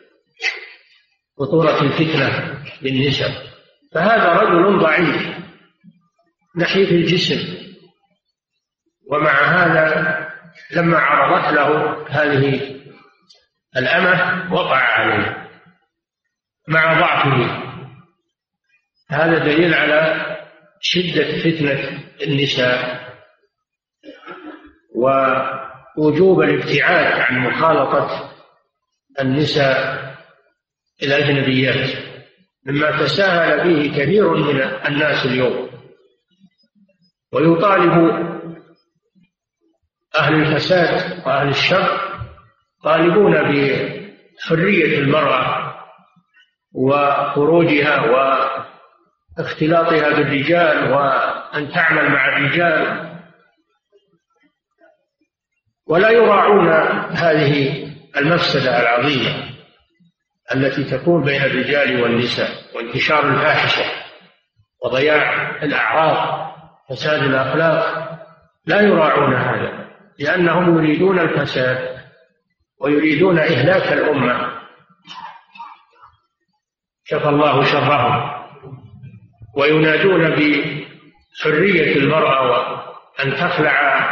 [1.38, 3.56] خطورة الفتنة بالنساء
[3.92, 5.37] فهذا رجل ضعيف
[6.57, 7.57] نحيف الجسم
[9.11, 10.16] ومع هذا
[10.70, 12.77] لما عرضت له هذه
[13.77, 15.49] الأمة وقع عليه
[16.68, 17.62] مع ضعفه.
[19.11, 20.27] هذا دليل على
[20.81, 23.07] شدة فتنة النساء
[24.94, 28.31] ووجوب الابتعاد عن مخالطة
[29.20, 30.07] النساء
[31.03, 32.15] الأجنبيات.
[32.66, 35.68] مما تساهل به كثير من الناس اليوم.
[37.33, 38.26] ويطالب
[40.18, 42.00] أهل الفساد وأهل الشر
[42.85, 45.74] طالبون بحرية المرأة
[46.74, 48.00] وخروجها
[49.38, 53.07] واختلاطها بالرجال وأن تعمل مع الرجال.
[55.87, 56.68] ولا يراعون
[57.11, 59.56] هذه المفسدة العظيمة.
[60.55, 63.85] التي تكون بين الرجال والنساء وانتشار الفاحشة
[64.85, 66.47] وضياع الأعراض
[66.91, 68.07] فساد الأخلاق
[68.67, 69.87] لا يراعون هذا
[70.19, 71.97] لأنهم يريدون الفساد
[72.81, 74.57] ويريدون إهلاك الأمة.
[77.09, 78.33] كفى الله شرهم
[79.57, 84.07] وينادون بحرية المرأة وأن تخلع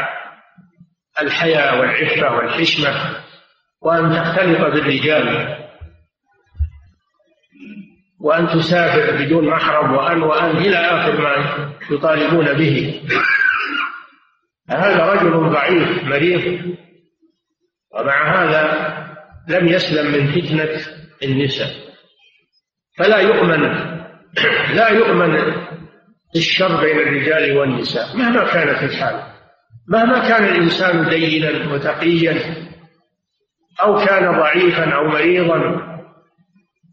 [1.20, 3.16] الحياء والعفة والحشمة
[3.82, 5.63] وأن تختلط بالرجال.
[8.24, 11.34] وأن تسافر بدون محرم وأن وأن إلى آخر ما
[11.90, 13.02] يطالبون به.
[14.70, 16.60] هذا رجل ضعيف مريض.
[17.94, 18.94] ومع هذا
[19.48, 20.80] لم يسلم من فتنة
[21.22, 21.68] النساء.
[22.98, 23.62] فلا يؤمن
[24.74, 25.34] لا يؤمن
[26.36, 29.22] الشر بين الرجال والنساء مهما كانت الحال.
[29.88, 32.64] مهما كان الإنسان دينا وتقيا
[33.82, 35.93] أو كان ضعيفا أو مريضا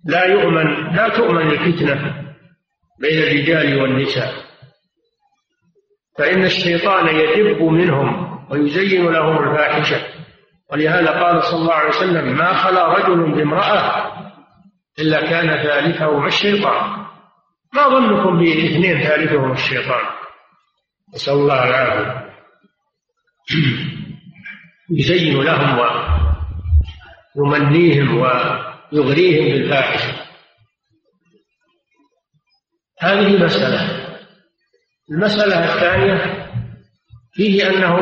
[0.05, 2.23] لا يؤمن لا تؤمن الفتنة
[2.99, 4.33] بين الرجال والنساء.
[6.17, 10.07] فإن الشيطان يدب منهم ويزين لهم الفاحشة.
[10.71, 14.11] ولهذا قال صلى الله عليه وسلم ما خلا رجل بامرأة
[14.99, 17.05] إلا كان ثالثهما الشيطان.
[17.73, 20.05] ما ظنكم باثنين ثالثهما الشيطان؟
[21.15, 22.31] نسأل الله العافية.
[24.99, 25.79] يزين لهم
[27.35, 28.19] ويمنيهم
[28.93, 30.25] ويغريهم بالفاحشة.
[32.99, 34.07] هذه مسألة
[35.11, 36.47] المسألة الثانية
[37.33, 37.97] فيه أنه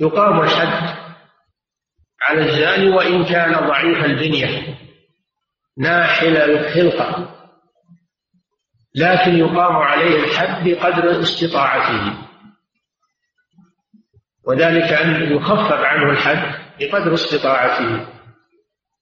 [0.00, 0.96] يقام الحد
[2.22, 4.78] على الزاني وإن كان ضعيف البنية.
[5.78, 7.32] ناحل الخلقة.
[8.94, 12.18] لكن يقام عليه الحد بقدر استطاعته.
[14.44, 18.15] وذلك أن يخفف عنه الحد بقدر استطاعته.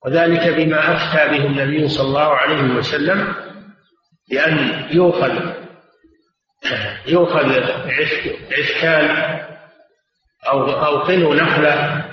[0.05, 3.35] وذلك بما أفتى به النبي صلى الله عليه وسلم
[4.31, 5.55] بأن يؤخذ
[7.07, 7.63] يؤخذ
[8.51, 9.09] عسكال
[10.47, 12.05] أو أو قنو نخلة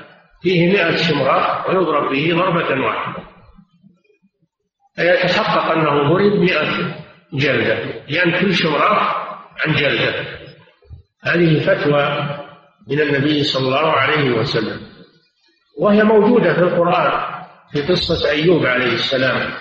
[0.43, 3.23] فيه مئة شمرة ويضرب به ضربة واحدة.
[4.97, 6.95] فيتحقق أنه ضرب مئة
[7.33, 9.17] جلدة لأن كل شمرة
[9.67, 10.15] عن جلدة.
[11.23, 12.39] هذه فتوى
[12.89, 14.81] من النبي صلى الله عليه وسلم.
[15.79, 17.32] وهي موجودة في القرآن.
[17.73, 19.53] في قصة أيوب عليه السلام.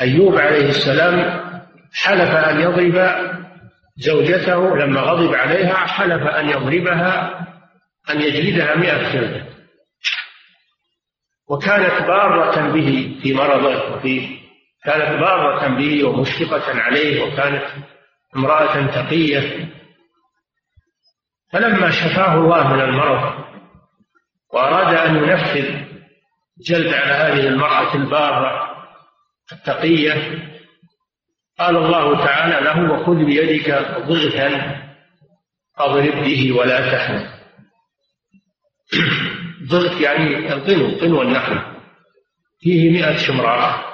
[0.00, 1.44] أيوب عليه السلام
[1.94, 3.24] حلف أن يضرب
[3.96, 7.40] زوجته لما غضب عليها حلف أن يضربها
[8.10, 9.46] أن يجلدها مئة جلدة
[11.48, 14.38] وكانت بارة به في مرضه وفي
[14.84, 17.64] كانت بارة به ومشفقة عليه وكانت
[18.36, 19.68] امرأة تقية.
[21.52, 23.44] فلما شفاه الله من المرض
[24.52, 25.93] وأراد أن ينفذ
[26.58, 28.74] جلد على هذه المرأة البارة
[29.52, 30.14] التقية.
[31.58, 33.70] قال الله تعالى له وخذ بيدك
[34.08, 34.80] ضغثا
[35.78, 37.34] فاضرب به ولا تحنث.
[39.68, 41.60] ضغط يعني القنو قنو النخل
[42.60, 43.84] فيه مئة شمرة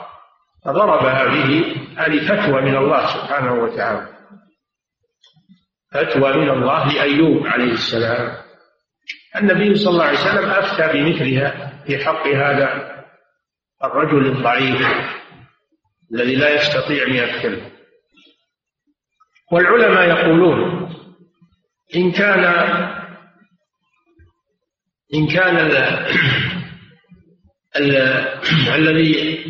[0.65, 4.09] فضربها به هذه فتوى من الله سبحانه وتعالى.
[5.93, 8.50] فتوى من الله لأيوب عليه السلام.
[9.37, 12.97] النبي صلى الله عليه وسلم أفتى بمثلها في حق هذا
[13.85, 14.87] الرجل الضعيف
[16.15, 17.71] الذي لا يستطيع مئة كلمة
[19.53, 20.91] والعلماء يقولون
[21.97, 22.45] إن كان
[25.15, 25.77] إن كان ال
[27.77, 27.97] ال
[28.75, 29.45] الذي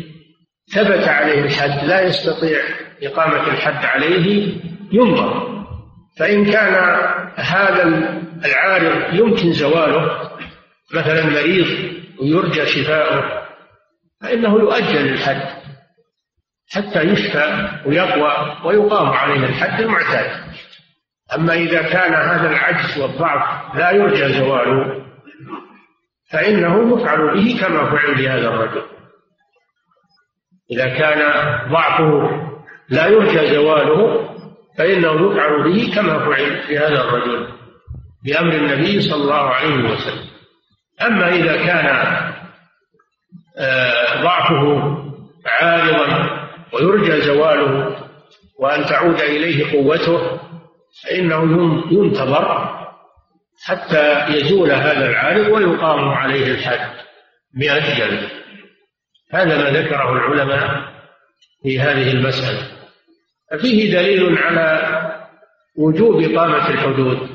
[0.73, 2.59] ثبت عليه الحد لا يستطيع
[3.03, 4.55] إقامة الحد عليه
[4.91, 5.51] ينظر.
[6.17, 6.73] فإن كان
[7.35, 7.83] هذا
[8.45, 10.31] العارض يمكن زواله
[10.93, 11.67] مثلا مريض
[12.21, 13.41] ويرجى شفاؤه
[14.21, 15.61] فإنه يؤجل الحد
[16.71, 20.31] حتى يشفى ويقوى ويقام عليه الحد المعتاد.
[21.35, 25.05] أما إذا كان هذا العجز والضعف لا يرجى زواله
[26.31, 28.83] فإنه يفعل به كما فعل بهذا الرجل.
[30.71, 31.19] إذا كان
[31.71, 32.29] ضعفه
[32.89, 34.29] لا يرجى زواله
[34.77, 37.60] فإنه يفعل به كما فعل بهذا الرجل.
[38.25, 40.25] بأمر النبي صلى الله عليه وسلم.
[41.01, 41.87] أما إذا كان
[43.57, 44.97] آه، ضعفه
[45.45, 46.39] عارضا
[46.73, 47.97] ويرجى زواله
[48.59, 50.39] وأن تعود إليه قوته
[51.03, 51.43] فإنه
[51.91, 52.77] ينتظر
[53.63, 56.89] حتى يزول هذا العارض ويقام عليه الحد
[57.55, 58.29] مئة جلد.
[59.33, 60.91] هذا ما ذكره العلماء
[61.63, 62.67] في هذه المسألة.
[63.51, 64.97] ففيه دليل على
[65.77, 67.30] وجوب إقامة الحدود.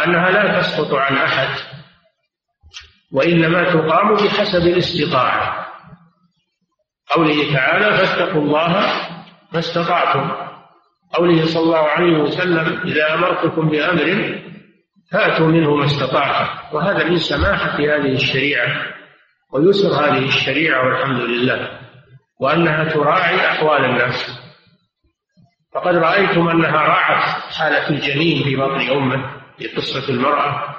[0.00, 1.48] وأنها لا تسقط عن أحد
[3.12, 5.66] وإنما تقام بحسب الاستطاعة.
[7.10, 8.68] قوله تعالى فاتقوا الله
[9.52, 10.30] ما استطعتم.
[11.12, 14.38] قوله صلى الله عليه وسلم إذا أمرتكم بأمر
[15.12, 16.76] فأتوا منه ما استطعتم.
[16.76, 18.86] وهذا من سماحة هذه الشريعة
[19.52, 21.80] ويسر هذه الشريعة والحمد لله
[22.40, 24.40] وأنها تراعي أحوال الناس.
[25.74, 29.39] فقد رأيتم أنها راعت حالة الجنين في بطن أمه.
[29.60, 30.76] في قصة المرأة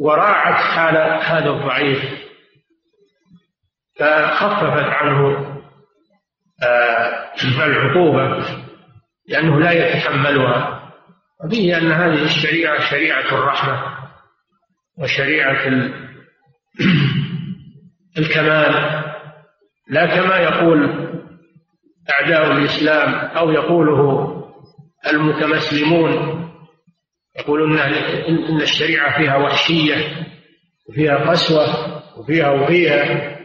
[0.00, 2.26] وراعت حال هذا الضعيف
[3.98, 5.46] فخففت عنه
[6.62, 7.32] آه،
[7.66, 8.46] العقوبة
[9.28, 10.92] لأنه لا يتحملها.
[11.44, 13.82] وفيه أن هذه الشريعة شريعة الرحمة
[14.98, 15.68] وشريعة
[18.18, 19.02] الكمال
[19.88, 21.06] لا كما يقول
[22.10, 24.32] أعداء الإسلام أو يقوله
[25.12, 26.35] المتمسلمون.
[27.38, 30.26] يقولون إن الشريعة فيها وحشية
[30.88, 31.66] وفيها قسوة
[32.18, 33.36] وفيها وفيها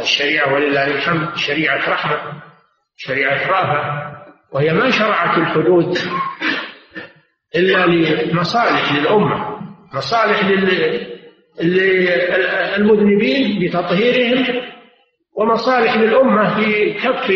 [0.00, 2.42] الشريعة ولله الحمد شريعة رحمة
[2.96, 4.08] شريعة رافة
[4.52, 5.98] وهي ما شرعت الحدود
[7.56, 9.58] إلا لمصالح للأمة
[9.94, 10.44] مصالح
[11.60, 14.62] للمذنبين بتطهيرهم
[15.36, 17.30] ومصالح للأمة في كف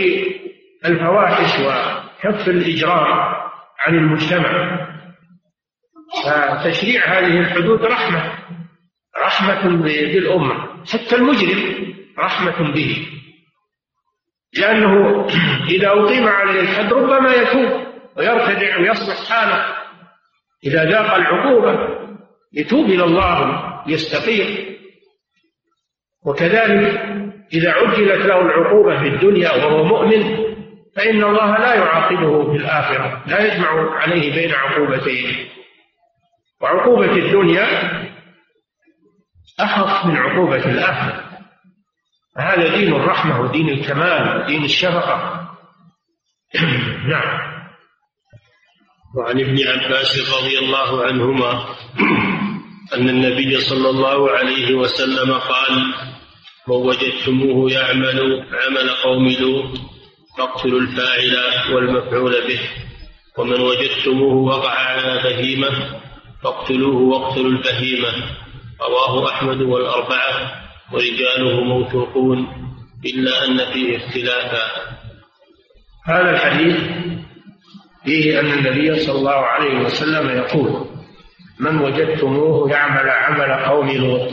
[0.87, 3.13] الفواحش وكف الإجرام
[3.87, 4.89] عن المجتمع.
[6.13, 8.33] فتشريع هذه الحدود رحمة
[9.19, 13.09] رحمة بالأمة حتى المجرم رحمة به.
[14.59, 15.27] لأنه
[15.71, 17.87] إذا أقيم عليه الحد ربما يتوب
[18.17, 19.83] ويرتدع ويصلح حاله.
[20.67, 22.03] إذا ذاق العقوبة
[22.53, 24.77] يتوب إلى الله يستقيم
[26.27, 27.01] وكذلك
[27.53, 30.37] إذا عجلت له العقوبة في الدنيا وهو مؤمن
[30.97, 35.49] فإن الله لا يعاقبه في الآخرة لا يجمع عليه بين عقوبتين.
[36.63, 37.93] وعقوبة الدنيا
[39.61, 41.25] أخف من عقوبة الآخرة.
[42.39, 45.49] هذا دين الرحمة ودين الكمال ودين الشفقة.
[47.13, 47.53] نعم.
[49.17, 51.65] وعن ابن عباس رضي الله عنهما
[52.95, 55.95] أن النبي صلى الله عليه وسلم قال
[56.69, 59.79] من وجدتموه يعمل عمل قوم لوط
[60.39, 61.37] فاقتلوا الفاعل
[61.75, 62.61] والمفعول به
[63.39, 66.01] ومن وجدتموه وقع على بهيمة
[66.43, 68.13] فاقتلوه واقتلوا البهيمة.
[68.81, 70.63] رواه أحمد والأربعة.
[70.93, 72.47] ورجاله موثوقون.
[73.07, 74.93] إلا أن فيه اختلافا.
[76.05, 76.77] هذا الحديث
[78.05, 80.87] فيه أن النبي صلى الله عليه وسلم يقول
[81.61, 84.31] من وجدتموه يعمل عمل قوم لوط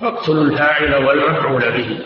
[0.00, 2.04] فاقتلوا الفاعل والمفعول به.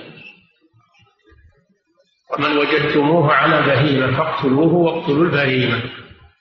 [2.30, 5.82] ومن وجدتموه على بهيمة فاقتلوه واقتلوا البهيمة.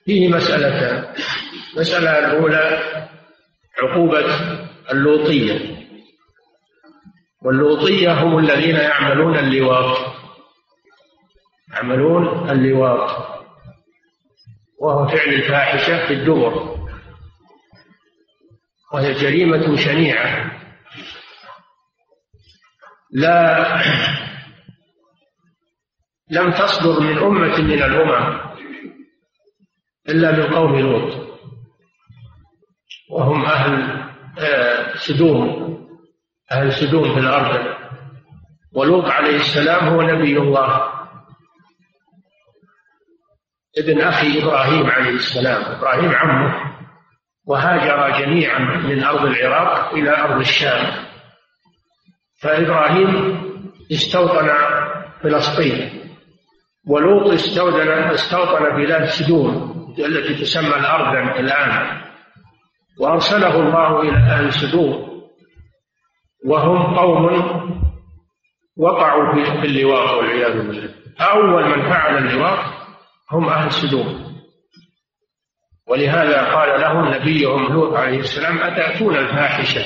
[0.04, 1.14] فيه مسألتان
[1.74, 2.82] المسألة الأولى
[3.82, 4.24] عقوبة
[4.92, 5.80] اللوطية.
[7.42, 9.98] واللوطية هم الذين يعملون اللواط.
[11.74, 13.10] يعملون اللواط.
[14.80, 16.76] وهو فعل الفاحشة في الدبر.
[18.92, 20.60] وهي جريمة شنيعة.
[23.12, 23.66] لا
[26.30, 28.49] لم تصدر من أمة من الأمم.
[30.10, 31.30] إلا من قوم لوط.
[33.10, 34.00] وهم أهل
[34.38, 35.70] آه، سدوم
[36.52, 37.76] أهل سدوم في الأرض.
[38.74, 40.90] ولوط عليه السلام هو نبي الله.
[43.78, 46.70] ابن أخي إبراهيم عليه السلام إبراهيم عمه.
[47.46, 51.04] وهاجر جميعا من أرض العراق إلى أرض الشام.
[52.40, 53.40] فإبراهيم
[53.92, 54.50] استوطن
[55.22, 56.00] فلسطين.
[56.86, 59.79] ولوط استوطن استوطن بلاد سدوم.
[60.06, 62.00] التي تسمى الأرض الآن.
[63.00, 65.10] وأرسله الله إلى أهل سدوم
[66.46, 67.26] وهم قوم
[68.76, 70.94] وقعوا في اللواط والعياذ بالله.
[71.20, 72.58] أول من فعل اللواط
[73.30, 74.30] هم أهل سدوم
[75.88, 79.84] ولهذا قال لهم نبيهم لوط عليه السلام أتأتون الفاحشة؟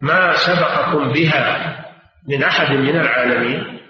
[0.00, 1.76] ما سبقكم بها
[2.28, 3.80] من أحد من العالمين؟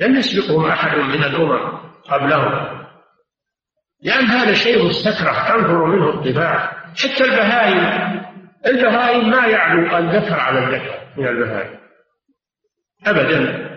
[0.00, 1.78] لم يسبقهم أحد من الأمم
[2.10, 2.83] قبلهم.
[4.04, 6.72] لأن هذا شيء مستكره تنفر منه الطباع.
[6.96, 8.04] حتى البهائم
[8.66, 11.78] البهائم ما يعلو الذكر على الذكر من البهائم.
[13.06, 13.70] أبدا.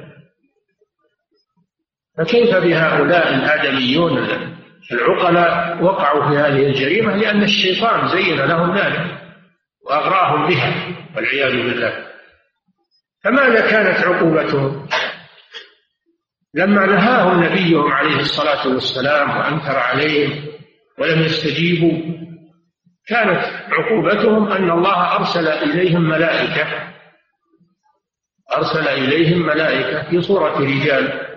[2.18, 4.28] فكيف بهؤلاء الآدميون
[4.92, 9.18] العقلاء وقعوا في هذه الجريمة؟ لأن الشيطان زين لهم ذلك
[9.86, 10.74] وأغراهم بها
[11.16, 12.08] والعياذ بالله.
[13.24, 14.88] فماذا كانت عقوبتهم؟
[16.58, 20.46] لما نهاهم نبيهم عليه الصلاة والسلام وأنكر عليهم
[21.00, 22.18] ولم يستجيبوا
[23.08, 26.94] كانت عقوبتهم أن الله أرسل إليهم ملائكة
[28.58, 31.28] أرسل إليهم ملائكة في صورة رجال.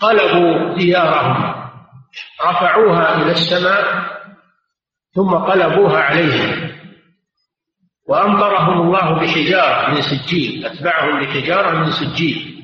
[0.00, 1.54] فقلبوا ديارهم
[2.46, 4.04] رفعوها إلى السماء
[5.14, 6.73] ثم قلبوها عليهم.
[8.08, 12.54] وأمطرهم الله بحجارة من سجيل أتبعهم بحجارة من سجيل.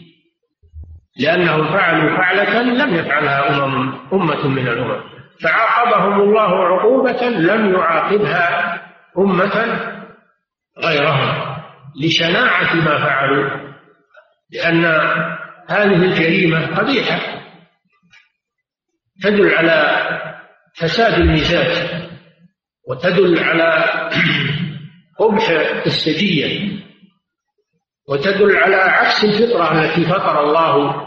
[1.16, 5.00] لأنهم فعلوا فعلة لم يفعلها أمم أمة من الأمم.
[5.42, 8.80] فعاقبهم الله عقوبة لم يعاقبها
[9.18, 9.80] أمة
[10.84, 11.56] غيرهم.
[11.96, 13.50] لشناعة ما فعلوا
[14.52, 14.84] لأن
[15.68, 17.40] هذه الجريمة قبيحة.
[19.22, 20.08] تدل على
[20.74, 22.00] فساد المزاج
[22.88, 24.10] وتدل على
[25.20, 25.48] قبح
[25.86, 26.80] السجية
[28.08, 31.06] وتدل على عكس الفطرة التي فطر الله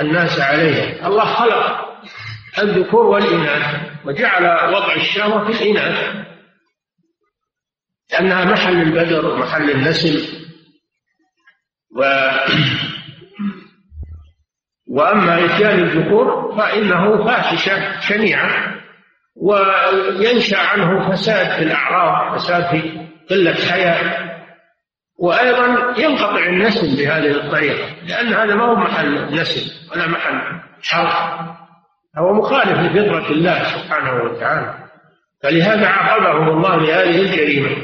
[0.00, 1.06] الناس عليها.
[1.06, 1.84] الله خلق
[2.58, 6.24] الذكور والإناث وجعل وضع الشهوة في الإناث
[8.12, 10.44] لأنها محل البدر ومحل النسل
[11.96, 12.02] و
[14.96, 18.74] وأما إتيان الذكور فإنه فاحشة شنيعة
[19.36, 24.34] وينشأ عنه فساد في الأعراض فساد في قلة حياة
[25.18, 31.14] وأيضا ينقطع النسل بهذه الطريقة لأن هذا ما هو محل نسل ولا محل حرف.
[32.18, 34.74] هو مخالف لفطرة الله سبحانه وتعالى.
[35.42, 37.76] فلهذا عاقبهم الله بهذه الجريمة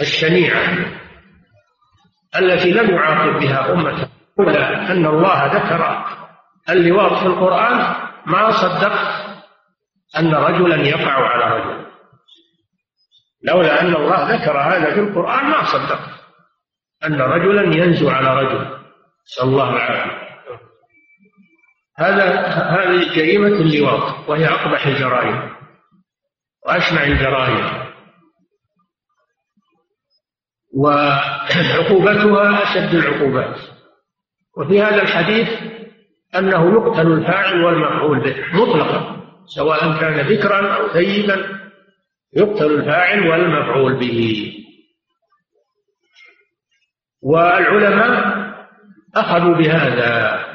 [0.00, 0.62] الشنيعة
[2.38, 4.08] التي لم يعاقب بها أمة
[4.38, 6.04] لولا أن الله ذكر
[6.70, 7.94] اللواط في القرآن
[8.26, 9.26] ما صدقت
[10.18, 11.86] أن رجلا يقع على رجل.
[13.42, 16.10] لولا أن الله ذكر هذا في القرآن ما صدقت
[17.04, 18.78] أن رجلا ينزو على رجل.
[19.26, 20.26] نسأل الله العافية.
[21.98, 25.56] هذا هذه جريمة اللواط وهي أقبح الجرائم.
[26.66, 27.86] وأشنع الجرائم.
[30.74, 33.60] وعقوبتها أشد العقوبات.
[34.56, 35.48] وفي هذا الحديث
[36.34, 39.16] أنه يقتل الفاعل والمفعول به مطلقا
[39.46, 41.65] سواء كان ذكرا أو ثيبا
[42.32, 44.52] يقتل الفاعل والمفعول به.
[47.22, 48.36] والعلماء
[49.14, 50.46] أخذوا بهذا.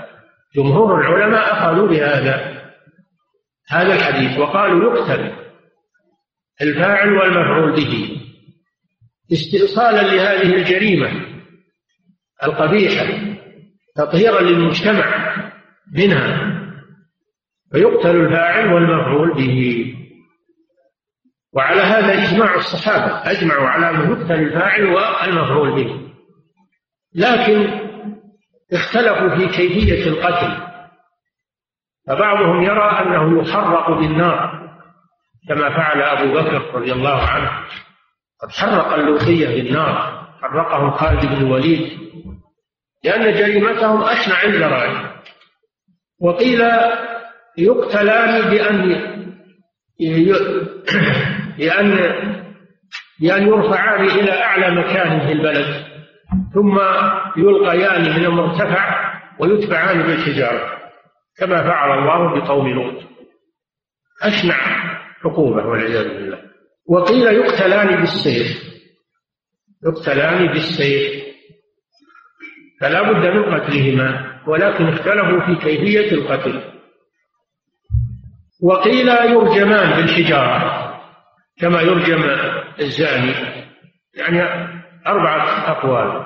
[0.56, 2.62] جمهور العلماء أخذوا بهذا.
[3.70, 4.40] هذا الحديث.
[4.40, 5.34] وقالوا يقتل
[6.62, 8.22] الفاعل والمفعول به.
[9.34, 11.26] استئصالا لهذه الجريمة
[12.44, 13.06] القبيحة
[13.96, 15.36] تطهيرا للمجتمع
[15.96, 16.52] منها.
[17.72, 19.94] فيقتل الفاعل والمفعول به.
[21.54, 26.12] وعلى هذا إجماع الصحابة أجمعوا على أن يقتل الفاعل والمفعول به.
[27.16, 27.80] لكن
[28.74, 30.58] اختلفوا في كيفية القتل.
[32.08, 34.70] فبعضهم يرى أنه يحرق بالنار
[35.48, 37.52] كما فعل أبو بكر رضي الله عنه.
[38.42, 42.00] قد حرق اللوطية بالنار حرقهم خالد بن الوليد
[43.04, 45.12] لأن جريمتهم أشنع الجرائم
[46.22, 46.62] وقيل
[47.58, 49.12] يقتلان بأن
[51.58, 51.92] بأن
[53.20, 55.86] بأن يرفعان إلى أعلى مكان في البلد
[56.54, 56.80] ثم
[57.38, 60.82] يلقيان من المرتفع ويتبعان بالحجارة
[61.38, 63.04] كما فعل الله بقوم لوط.
[64.24, 64.58] أشنع
[65.26, 66.40] عقوبة والعياذ بالله.
[66.90, 68.72] وقيل يقتلان بالسيف.
[69.86, 71.24] يقتلان بالسيف.
[72.82, 76.62] فلا بد من قتلهما ولكن اختلفوا في كيفية القتل.
[78.64, 80.91] وقيل يرجمان بالحجارة.
[81.62, 82.24] كما يرجم
[82.80, 83.34] الزاني.
[84.14, 84.42] يعني
[85.08, 86.26] أربعة أقوال.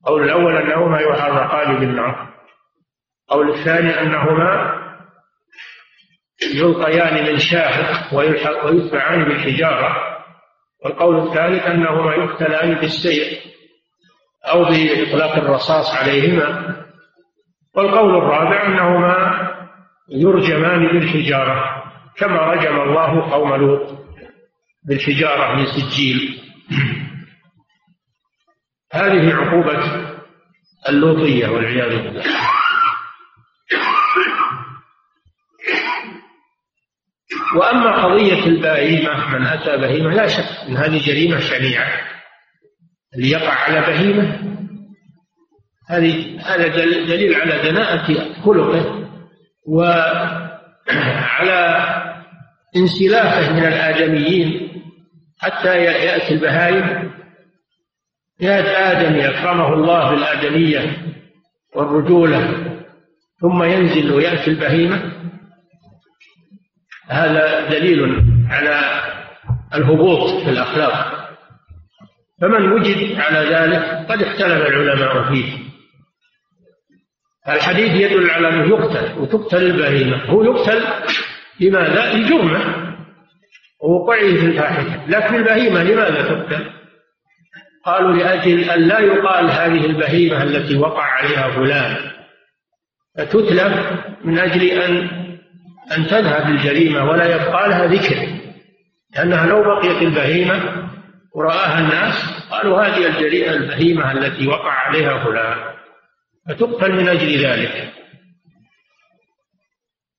[0.00, 2.28] القول الأول أنهما يحرقان بالنار
[3.30, 4.80] القول الثاني أنهما
[6.54, 8.14] يلقيان من شاهق
[8.64, 9.96] ويتبعان بالحجارة.
[10.84, 13.38] والقول الثالث أنهما يقتلان بالسيف
[14.44, 16.76] أو بإطلاق الرصاص عليهما.
[17.74, 19.40] والقول الرابع أنهما
[20.08, 21.82] يرجمان بالحجارة
[22.16, 24.09] كما رجم الله قوم لوط.
[24.84, 26.40] بالحجارة من سجيل.
[28.92, 30.10] هذه عقوبة
[30.88, 32.24] اللوطية والعياذ بالله.
[37.56, 42.10] وأما قضية البهيمة من أتى بهيمة لا شك أن هذه جريمة شنيعة.
[43.14, 44.50] اللي يقع على بهيمة
[45.88, 46.68] هذه هذا
[47.06, 49.08] دليل على دناءة خلقه
[49.66, 50.20] وعلى
[52.76, 54.69] انسلافه من الآدميين
[55.40, 57.12] حتى يأتي البهائم.
[58.40, 60.96] يأتي آدم أكرمه الله بالآدمية
[61.76, 62.66] والرجولة
[63.40, 65.12] ثم ينزل ويأتي البهيمة.
[67.08, 69.02] هذا دليل على
[69.74, 71.20] الهبوط في الأخلاق.
[72.40, 75.58] فمن وجد على ذلك قد اختلف العلماء فيه.
[77.48, 80.24] الحديث يدل على أنه يقتل وتقتل البهيمة.
[80.24, 80.84] هو يقتل
[81.60, 82.89] لماذا؟ لجرمة.
[83.82, 85.06] ووقوعه في الفاحشة.
[85.06, 86.70] لكن البهيمة لماذا تقتل؟
[87.84, 91.96] قالوا لأجل أن لا يقال هذه البهيمة التي وقع عليها فلان
[93.18, 93.92] فتتلف
[94.24, 95.20] من أجل أن
[95.96, 98.28] أن تذهب الجريمة ولا يبقى لها ذكر.
[99.16, 100.88] لأنها لو بقيت البهيمة
[101.34, 105.56] ورآها الناس قالوا هذه الجريمة البهيمة التي وقع عليها فلان
[106.48, 107.92] فتقتل من أجل ذلك.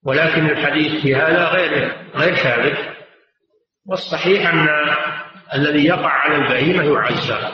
[0.06, 2.91] ولكن الحديث في هذا غير غير ثابت.
[3.86, 4.68] والصحيح أن
[5.54, 7.52] الذي يقع على البهيمة يعزر.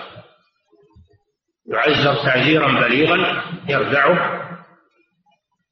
[1.74, 4.44] يعزر تعزيرا بليغا يردعه.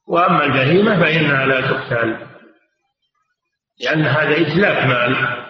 [0.08, 2.28] وأما البهيمة فإنها لا تقتل
[3.82, 5.44] لأن هذا إتلاف مال.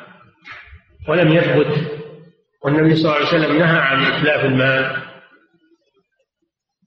[1.07, 1.91] ولم يثبت
[2.63, 5.01] والنبي صلى الله عليه وسلم نهى عن إتلاف المال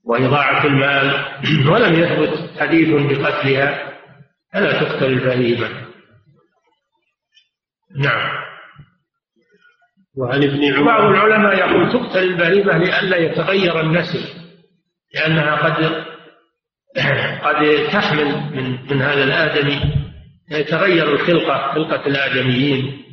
[0.05, 1.25] وإضاعة المال.
[1.71, 3.93] ولم يثبت حديث بقتلها
[4.53, 5.88] فلا تقتل البهيمة.
[7.97, 8.39] نعم.
[10.17, 14.23] وعن ابن عمر بعض العلماء يقول تقتل البهيمة لئلا يتغير النسل
[15.15, 16.05] لأنها قد
[17.45, 19.81] قد تحمل من من هذا الآدمي
[20.51, 23.05] يتغير الخلقة خلقة الآدميين.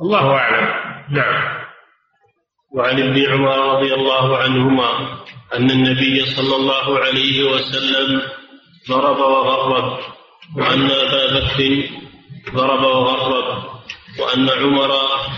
[0.00, 0.68] الله أعلم.
[1.10, 1.62] نعم.
[2.74, 5.22] وعن ابن عمر رضي الله عنهما
[5.54, 8.22] أن النبي صلى الله عليه وسلم
[8.88, 9.98] ضرب وغرب
[10.56, 11.88] وأن أبا بكر
[12.50, 13.62] ضرب وغرب
[14.20, 14.90] وأن عمر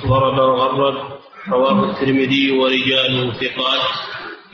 [0.06, 3.80] ضرب وغرب رواه الترمذي ورجاله ثقات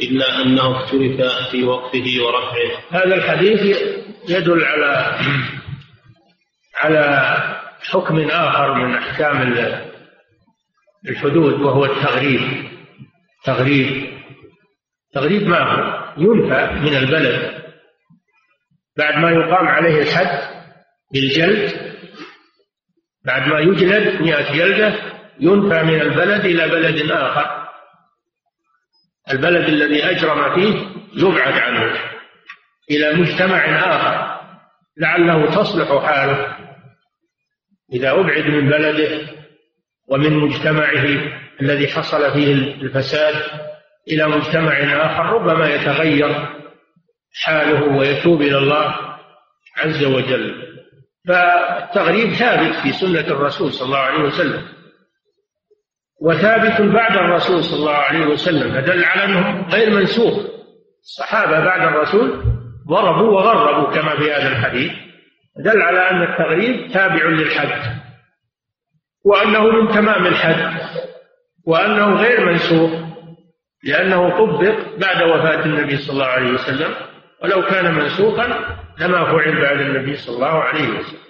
[0.01, 1.21] إلا أنه اختلف
[1.51, 2.71] في وقفه ورفعه.
[2.91, 3.77] هذا الحديث
[4.29, 5.19] يدل على
[6.77, 7.37] على
[7.91, 9.55] حكم آخر من أحكام
[11.09, 12.41] الحدود وهو التغريب.
[13.45, 14.21] تغريب.
[15.13, 17.63] تغريب ما هو؟ ينفى من البلد.
[18.99, 20.41] بعد ما يقام عليه الحد
[21.13, 21.90] بالجلد
[23.25, 24.95] بعد ما يجلد مئة جلدة
[25.41, 27.69] ينفى من البلد إلى بلد آخر.
[29.31, 31.99] البلد الذي أجرم فيه يبعد عنه
[32.91, 34.41] إلى مجتمع آخر.
[34.97, 36.57] لعله تصلح حاله.
[37.93, 39.29] إذا أبعد من بلده
[40.09, 41.05] ومن مجتمعه
[41.61, 43.35] الذي حصل فيه الفساد
[44.09, 44.73] إلى مجتمع
[45.07, 46.49] آخر ربما يتغير
[47.35, 48.95] حاله ويتوب إلى الله
[49.77, 50.70] عز وجل.
[51.29, 54.63] فالتغريب ثابت في سنة الرسول صلى الله عليه وسلم
[56.23, 60.47] وثابت بعد الرسول صلى الله عليه وسلم فدل على أنه غير منسوخ.
[61.03, 62.43] الصحابة بعد الرسول
[62.89, 64.93] ضربوا وغربوا كما في هذا الحديث
[65.57, 68.01] دل على أن التغريب تابع للحد
[69.25, 70.81] وأنه من تمام الحد
[71.67, 72.91] وأنه غير منسوخ
[73.85, 76.95] لأنه طبق بعد وفاة النبي صلى الله عليه وسلم
[77.43, 81.21] ولو كان منسوخا لما فعل بعد النبي صلى الله عليه وسلم.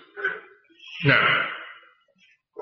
[1.07, 1.47] نعم.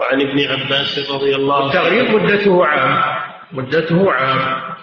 [0.01, 1.67] وعن ابن عباس رضي الله عنه.
[1.67, 3.19] التغريب مدته عام.
[3.53, 4.75] مدته عام.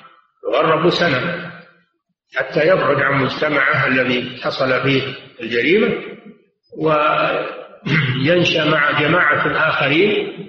[0.53, 1.51] يغرب سنة.
[2.35, 5.03] حتى يبعد عن مجتمعه الذي حصل فيه
[5.41, 5.93] الجريمة.
[6.77, 10.45] وينشأ مع جماعة آخرين.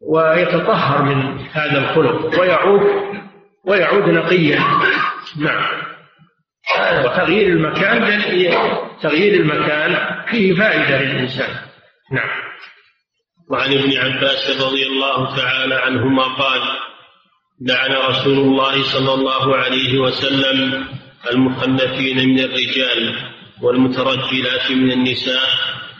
[0.00, 2.40] ويتطهر من هذا الخلق.
[2.40, 3.14] ويعود
[3.64, 4.60] ويعود نقيا.
[5.40, 5.93] نعم.
[7.04, 8.22] وتغيير المكان
[9.02, 9.96] تغيير المكان
[10.30, 11.54] فيه فائدة للإنسان.
[12.12, 12.28] نعم.
[13.50, 16.60] وعن ابن عباس رضي الله تعالى عنهما قال
[17.60, 20.86] لعن رسول الله صلى الله عليه وسلم
[21.32, 23.14] المخنثين من الرجال
[23.62, 25.48] والمترجلات من النساء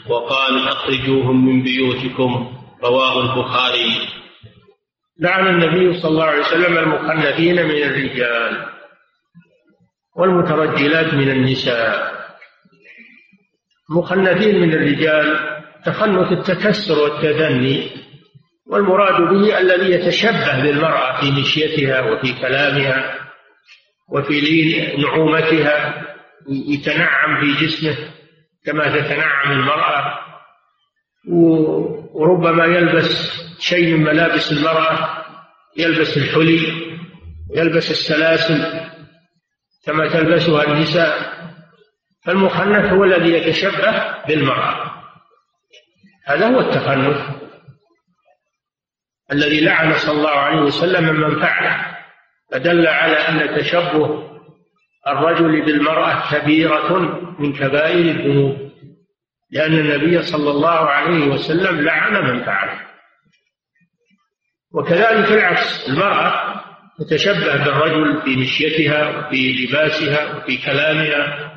[0.09, 2.53] وقال أخرجوهم من بيوتكم.
[2.85, 4.09] رواه البخاري.
[5.21, 8.74] لعن النبي صلى الله عليه وسلم المخنثين من الرجال.
[10.17, 12.15] والمترجلات من النساء
[13.91, 15.39] مخنثين من الرجال
[15.85, 17.91] تخنث التكسر والتدني
[18.67, 23.15] والمراد به الذي يتشبه بالمرأة في مشيتها وفي كلامها
[24.09, 26.05] وفي لين نعومتها
[26.49, 27.97] يتنعم في جسمه
[28.67, 30.19] كما تتنعم المرأة
[32.15, 35.25] وربما يلبس شيء من ملابس المرأة
[35.77, 36.73] يلبس الحلي
[37.55, 38.81] يلبس السلاسل.
[39.87, 41.35] كما تلبسها النساء
[42.24, 44.95] فالمخنث هو الذي يتشبه بالمرأة.
[46.26, 47.20] هذا هو التخنث
[49.32, 51.97] الذي لعن صلى الله عليه وسلم من فعله
[52.53, 54.30] فدل على أن تشبه
[55.07, 56.99] الرجل بالمرأة كبيرة
[57.39, 58.70] من كبائر الذنوب
[59.51, 62.80] لأن النبي صلى الله عليه وسلم لعن من فعله.
[64.72, 66.64] وكذلك العكس المرأة
[66.99, 71.51] تتشبه بالرجل في مشيتها وفي لباسها وفي كلامها.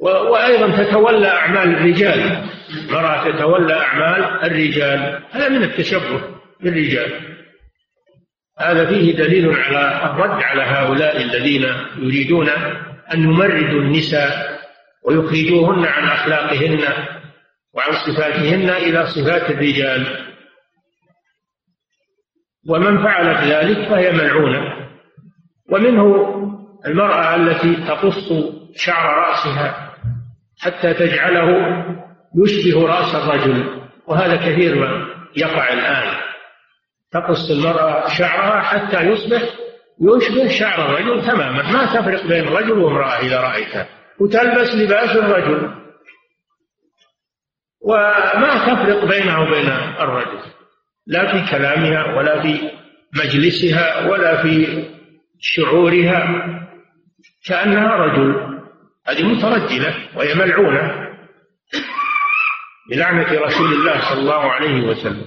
[0.00, 2.48] وأيضا تتولى أعمال الرجال.
[2.70, 5.22] المرأة تتولى أعمال الرجال.
[5.30, 6.20] هذا من التشبه
[6.60, 7.38] بالرجال.
[8.60, 11.62] هذا فيه دليل على الرد على هؤلاء الذين
[11.98, 12.48] يريدون
[13.14, 14.58] أن يمردوا النساء
[15.04, 16.80] ويخرجوهن عن أخلاقهن
[17.74, 20.27] وعن صفاتهن إلى صفات الرجال.
[22.68, 24.88] ومن فعلت ذلك فهي ملعونة.
[25.72, 26.34] ومنه
[26.86, 28.32] المرأة التي تقص
[28.76, 29.94] شعر رأسها
[30.60, 31.48] حتى تجعله
[32.44, 35.06] يشبه رأس الرجل وهذا كثير ما
[35.36, 36.16] يقع الآن.
[37.12, 39.42] تقص المرأة شعرها حتى يصبح
[40.00, 43.88] يشبه شعر الرجل تماما ما تفرق بين رجل وامرأة إذا رأيتها
[44.20, 45.74] وتلبس لباس الرجل.
[47.82, 49.68] وما تفرق بينها وبين
[50.00, 50.38] الرجل.
[51.08, 52.70] لا في كلامها ولا في
[53.14, 54.84] مجلسها ولا في
[55.40, 56.44] شعورها
[57.46, 58.58] كأنها رجل.
[59.06, 61.08] هذه مترجلة وهي ملعونة
[62.90, 65.26] بلعنة رسول الله صلى الله عليه وسلم.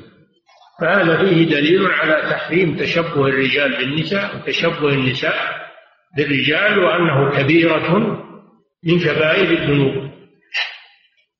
[0.81, 5.35] فهذا فيه دليل على تحريم تشبه الرجال بالنساء وتشبه النساء
[6.17, 7.97] بالرجال وأنه كبيرة
[8.83, 10.11] من كبائر الذنوب.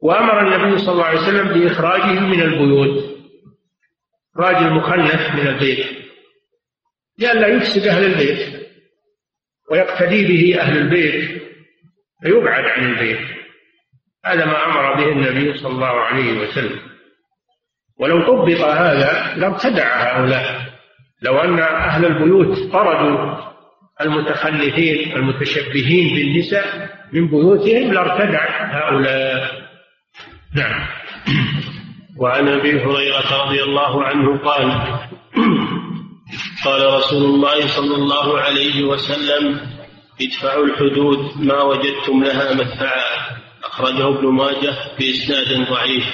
[0.02, 3.11] وأمر النبي صلى الله عليه وسلم بإخراجهم من البيوت.
[4.36, 5.86] إخراج المخنث من البيت.
[7.20, 8.70] لئلا يفسد أهل البيت
[9.72, 11.42] ويقتدي به أهل البيت
[12.24, 13.28] فيبعد عن البيت.
[14.26, 16.80] هذا ما أمر به النبي صلى الله عليه وسلم.
[18.00, 20.72] ولو طبق هذا لابتدع هؤلاء.
[21.22, 23.52] لو أن أهل البيوت طردوا
[24.02, 29.62] المتخنثين المتشبهين بالنساء من بيوتهم لارتدع هؤلاء.
[30.56, 30.88] نعم.
[32.18, 34.72] وعن أبي هريرة رضي الله عنه قال
[36.66, 39.60] قال رسول الله صلى الله عليه وسلم
[40.22, 43.38] ادفعوا الحدود ما وجدتم لها مدفعا.
[43.64, 46.06] أخرجه ابن ماجه بإسناد ضعيف.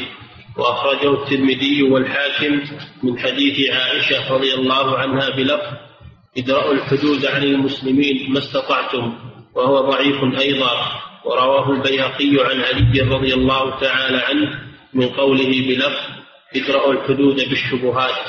[0.58, 2.62] وأخرجه الترمذي والحاكم
[3.04, 5.74] من حديث عائشة رضي الله عنها بلفظ
[6.38, 9.14] ادرأوا الحدود عن المسلمين ما استطعتم.
[9.56, 10.72] وهو ضعيف أيضا.
[11.26, 16.18] ورواه البيهقي عن علي رضي الله تعالى عنه من قوله بلفظ
[16.56, 18.28] ادرأوا الحدود بالشبهات.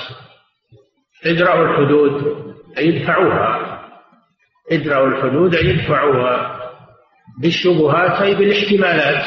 [1.26, 2.38] ادرأوا الحدود
[2.78, 3.78] أي ادفعوها.
[4.72, 6.59] ادرأوا الحدود أي ادفعوها.
[7.42, 9.24] بالشبهات أي بالاحتمالات.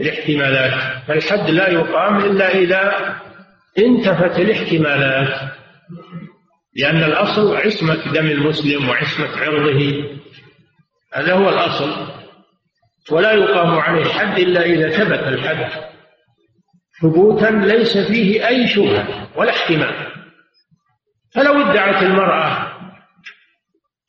[0.00, 1.02] الاحتمالات.
[1.08, 3.14] فالحد لا يقام إلا إذا
[3.78, 5.50] انتفت الاحتمالات.
[6.76, 10.04] لأن الأصل عصمة دم المسلم وعصمة عرضه.
[11.14, 12.12] هذا هو الأصل.
[13.10, 15.88] ولا يقام عليه حد إلا إذا ثبت الحد.
[17.02, 20.12] ثبوتا ليس فيه أي شبهة ولا احتمال.
[21.34, 22.72] فلو ادعت المرأة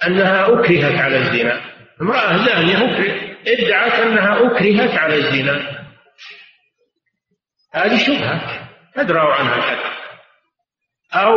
[0.08, 1.62] أنها أكرهت على الزنا.
[2.02, 2.78] امرأة زانية
[3.48, 5.86] ادعت أنها أكرهت على الزنا.
[7.74, 8.42] هذه شبهة
[8.96, 10.00] تدرأ عنها الحد.
[11.14, 11.36] أو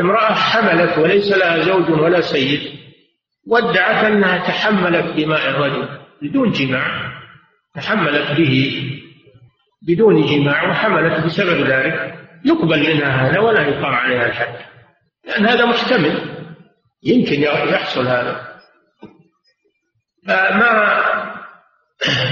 [0.00, 2.78] امرأة حملت وليس لها زوج ولا سيد
[3.46, 5.88] وادعت أنها تحملت دماء الرجل
[6.22, 7.12] بدون جماع
[7.74, 8.84] تحملت به
[9.82, 14.54] بدون جماع وحملت بسبب ذلك يقبل منها هذا ولا يقام عليها الحد.
[15.26, 16.38] لأن هذا محتمل.
[17.02, 18.48] يمكن يحصل هذا.
[20.26, 21.04] فما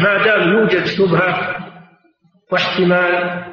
[0.03, 1.57] ما دام يوجد شبهة
[2.53, 3.45] واحتمال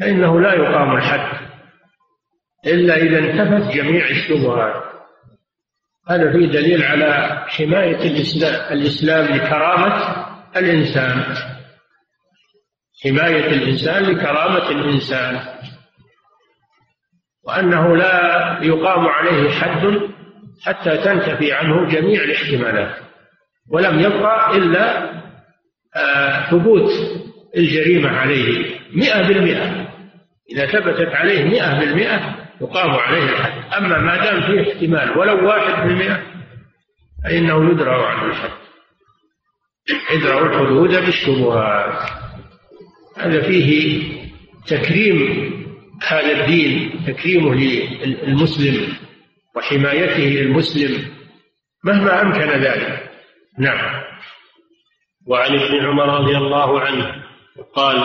[0.00, 1.44] فإنه لا يقام الحد.
[2.66, 4.84] إلا إذا انتفت جميع الشبهات.
[6.10, 11.24] هذا فيه دليل على حماية الإسلام, الإسلام لكرامة الإنسان.
[13.04, 15.40] حماية الإنسان لكرامة الإنسان
[17.44, 20.00] وأنه لا يقام عليه حد
[20.64, 22.96] حتى تنتفي عنه جميع الاحتمالات
[23.70, 25.14] ولم يبقى إلا
[25.96, 26.90] آه، ثبوت
[27.56, 29.88] الجريمة عليه مئة بالمئة.
[30.50, 33.74] إذا ثبتت عليه مئة بالمئة يقام عليه الحد.
[33.76, 36.22] أما ما دام فيه احتمال ولو واحد بالمئة
[37.24, 38.50] فإنه يدرى عنه الحد.
[40.14, 42.23] يدرى الحدود بالشبهات.
[43.16, 44.02] هذا فيه
[44.66, 45.50] تكريم
[46.08, 48.92] هذا الدين تكريمه للمسلم
[49.56, 51.04] وحمايته للمسلم
[51.84, 53.10] مهما أمكن ذلك.
[53.58, 54.02] نعم.
[55.26, 57.24] وعن ابن عمر رضي الله عنه
[57.74, 57.96] قال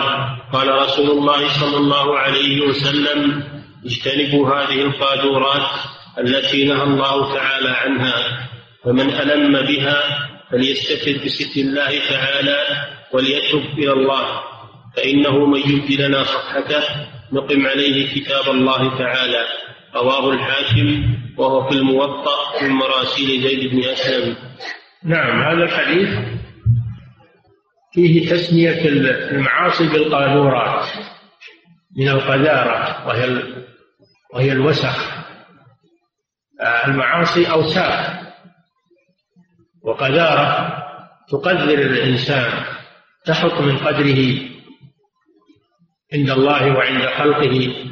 [0.52, 3.42] قال رسول الله صلى الله عليه وسلم
[3.86, 5.70] اجتنبوا هذه القاذورات
[6.18, 8.48] التي نهى الله تعالى عنها
[8.84, 12.58] فمن ألم بها فليستتر بستر الله تعالى
[13.12, 14.49] وليتوب إلى الله.
[14.96, 16.82] فإنه من يبدي لنا صفحته
[17.32, 19.44] نقم عليه كتاب الله تعالى
[19.94, 24.36] رواه الحاكم وهو في الموطأ من مراسيل زيد بن أسلم.
[25.04, 26.08] نعم هذا الحديث
[27.92, 28.88] فيه تسمية
[29.30, 30.86] المعاصي بالقاذورات
[31.96, 33.42] من القذارة وهي
[34.34, 35.20] وهي الوسخ.
[36.60, 38.20] آه، المعاصي أوساخ.
[39.82, 40.76] وقذارة
[41.30, 42.52] تقذر الإنسان
[43.24, 44.50] تحط من قدره
[46.12, 47.86] عند الله وعند خلقه.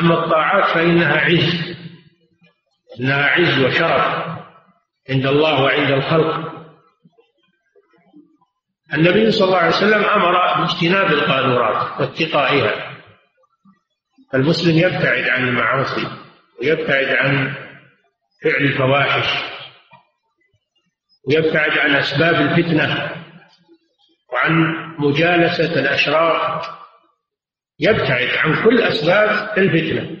[0.00, 1.76] أما الطاعات فإنها عز
[3.00, 4.38] إنها عز وشرف
[5.10, 6.52] عند الله وعند الخلق.
[8.94, 12.96] النبي صلى الله عليه وسلم أمر باجتناب القاذورات واتقائها.
[14.34, 16.06] المسلم يبتعد عن المعاصي
[16.60, 17.54] ويبتعد عن
[18.44, 19.44] فعل الفواحش
[21.28, 23.10] ويبتعد عن أسباب الفتنة
[24.32, 26.77] وعن مجالسة الأشرار.
[27.80, 30.16] يبتعد عن كل أسباب الفتنة.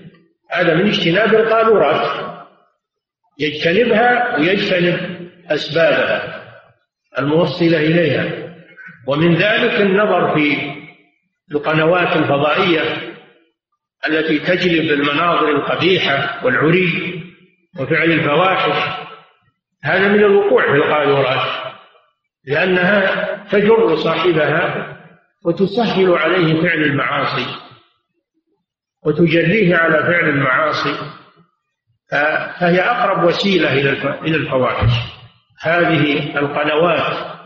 [0.50, 2.28] هذا من اجتناب القاذورات
[3.38, 6.42] يجتنبها ويجتنب أسبابها
[7.18, 8.54] الموصلة إليها.
[9.06, 10.72] ومن ذلك النظر في
[11.52, 12.82] القنوات الفضائية
[14.08, 17.22] التي تجلب المناظر القبيحة والعري
[17.80, 19.08] وفعل الفواحش.
[19.84, 21.72] هذا من الوقوع في القاذورات
[22.44, 24.97] لأنها تجر صاحبها
[25.44, 27.46] وتسهل عليه فعل المعاصي
[29.06, 30.94] وتجريه على فعل المعاصي.
[32.10, 33.72] فهي أقرب وسيلة
[34.22, 34.92] إلى الفواحش.
[35.60, 37.38] هذه القنوات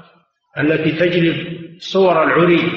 [0.59, 2.72] التي تجلب صور العري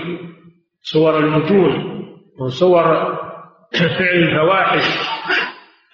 [0.82, 1.96] صور المجون
[2.40, 3.16] وصور
[4.00, 4.84] فعل الفواحش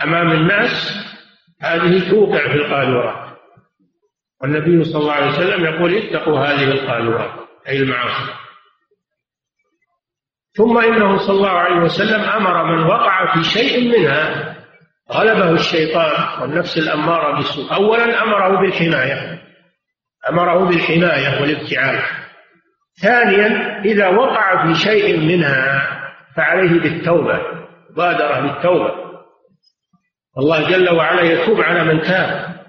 [0.04, 0.98] أمام الناس
[1.62, 3.38] هذه توقع في القاذورات
[4.42, 7.32] والنبي صلى الله عليه وسلم يقول اتقوا هذه القاذورات
[7.68, 8.41] أي المعاصي.
[10.54, 14.56] ثم إنه صلى الله عليه وسلم أمر من وقع في شيء منها
[15.12, 17.74] غلبه الشيطان والنفس الأمارة بالسوء.
[17.74, 19.42] أولا أمره بالحماية
[20.30, 22.00] أمره بالحماية والابتعاد.
[23.02, 25.88] ثانيا إذا وقع في شيء منها
[26.36, 27.40] فعليه بالتوبة
[27.98, 28.92] بادرة بالتوبة.
[30.38, 32.62] الله جل وعلا يتوب على من تاب.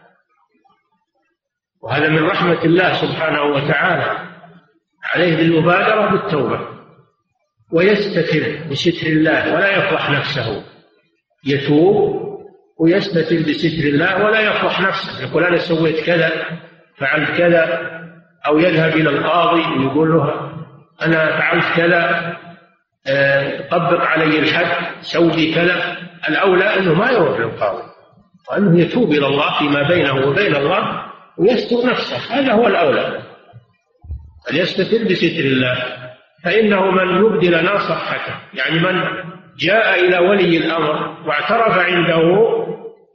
[1.82, 4.28] وهذا من رحمة الله سبحانه وتعالى
[5.14, 6.81] عليه بالمبادرة بالتوبة.
[7.72, 10.64] ويستتر بستر الله ولا يفضح نفسه.
[11.46, 12.22] يتوب
[12.80, 15.22] ويستتر بستر الله ولا يفضح نفسه.
[15.22, 16.30] يقول أنا سويت كذا
[16.98, 17.90] فعلت كذا
[18.46, 20.52] أو يذهب إلى القاضي ويقول له
[21.02, 22.32] أنا فعلت كذا
[23.06, 25.96] آه، طبق علي الحد سوي كذا.
[26.28, 27.82] الأولى أنه ما يروح للقاضي
[28.50, 31.02] وأنه يتوب إلى الله فيما بينه وبين الله
[31.38, 32.16] ويستر نفسه.
[32.16, 33.22] هذا هو الأولى.
[34.46, 35.76] فليستتر بستر الله.
[36.44, 39.02] فإنه من يبدي لنا صحته يعني من
[39.58, 42.52] جاء إلى ولي الأمر واعترف عنده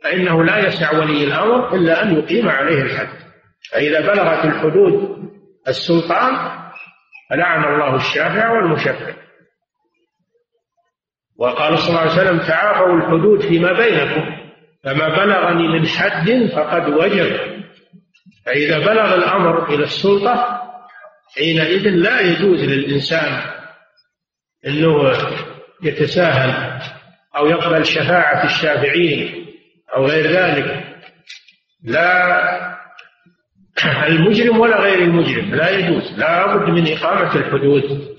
[0.03, 3.09] فإنه لا يسع ولي الأمر إلا أن يقيم عليه الحد.
[3.71, 5.17] فإذا بلغت الحدود
[5.67, 6.51] السلطان
[7.29, 9.13] فلعن الله الشافع والمشفع.
[11.39, 14.37] وقال صلى الله عليه وسلم تعافوا الحدود فيما بينكم
[14.83, 17.57] فما بلغني من حد فقد وجب.
[18.45, 20.66] فإذا بلغ الأمر إلى السلطة
[21.35, 23.41] حينئذ لا يجوز للإنسان
[24.67, 25.13] أنه
[25.83, 26.81] يتساهل
[27.37, 29.45] أو يقبل شفاعة الشافعين
[29.95, 30.97] أو غير ذلك.
[31.83, 32.67] لا
[34.07, 38.17] المجرم ولا غير المجرم لا يجوز لا بد من إقامة الحدود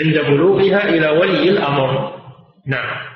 [0.00, 2.18] عند بلوغها إلى ولي الأمر.
[2.66, 3.08] نعم.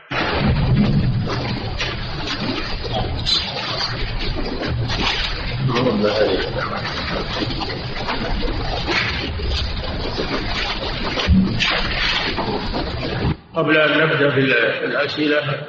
[13.55, 14.41] قبل أن نبدأ في
[14.85, 15.69] الأسئلة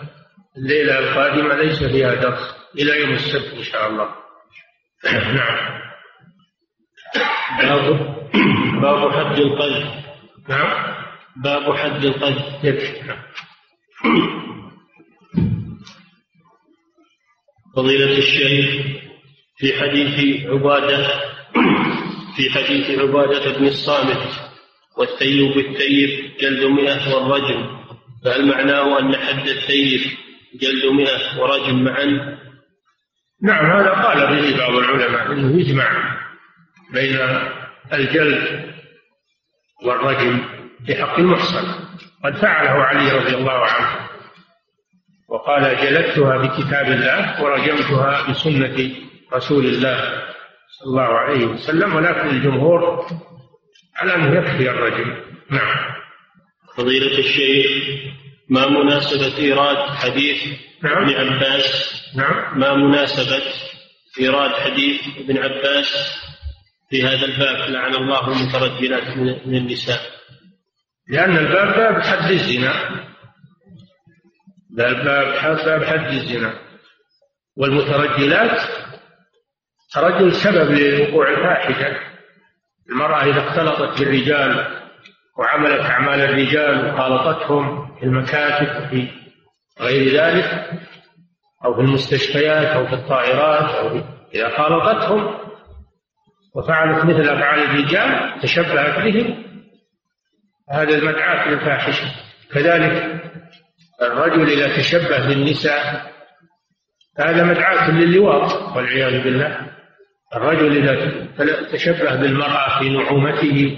[0.57, 4.09] الليلة القادمة ليس فيها درس إلى يوم السبت إن شاء الله.
[5.13, 5.81] نعم.
[7.59, 8.15] باب
[8.81, 9.87] باب حد القلب
[10.49, 10.95] نعم.
[11.43, 13.13] باب حد القلب يكفي.
[17.75, 18.85] فضيلة الشيخ
[19.57, 21.07] في حديث عبادة
[22.35, 24.29] في حديث عبادة بن الصامت
[24.97, 27.83] والثيب بالثيب جلد مئة والرجم
[28.25, 30.01] فهل معناه أن حد الثيب
[30.61, 32.37] جلد مئة ورجم معا؟
[33.43, 36.19] نعم هذا قال به بعض العلماء إنه يجمع
[36.93, 37.19] بين
[37.93, 38.73] الجلد
[39.83, 40.45] والرجم
[40.85, 41.83] في حق المحصن.
[42.23, 44.09] قد فعله علي رضي الله عنه
[45.29, 48.91] وقال جلدتها بكتاب الله ورجمتها بسنة
[49.33, 50.23] رسول الله
[50.79, 53.05] صلى الله عليه وسلم ولكن الجمهور
[53.95, 55.15] على أنه يكفي الرجم
[55.49, 55.93] نعم.
[56.77, 57.71] فضيلة الشيخ
[58.49, 60.37] ما مناسبة إيراد حديث
[60.83, 61.03] نعم.
[61.03, 62.59] ابن عباس؟ نعم.
[62.59, 63.43] ما مناسبة
[64.19, 65.87] إيراد حديث ابن عباس
[66.89, 70.01] في هذا الباب؟ لعن الله المترجلات من النساء.
[71.09, 72.73] لأن الباب باب حد الزنا.
[74.69, 75.03] باب
[75.65, 76.59] باب حد الزنا.
[77.57, 78.82] والمترجلات
[79.93, 81.99] ترجل سبب لوقوع الفاحشة
[82.89, 84.83] المرأة إذا اختلطت بالرجال
[85.37, 89.07] وعملت أعمال الرجال وخالطتهم في المكاتب وفي
[89.81, 90.69] غير ذلك
[91.65, 94.01] أو في المستشفيات أو في الطائرات أو
[94.35, 95.37] إذا خالطتهم
[96.55, 99.43] وفعلت مثل أفعال الرجال تشبهت بهم
[100.71, 102.05] هذا المدعاة للفاحشة.
[102.51, 103.21] كذلك
[104.01, 106.11] الرجل إذا تشبه بالنساء
[107.19, 109.73] هذا مدعاة للواط والعياذ بالله.
[110.35, 113.77] الرجل إذا تشبه بالمرأة في نعومته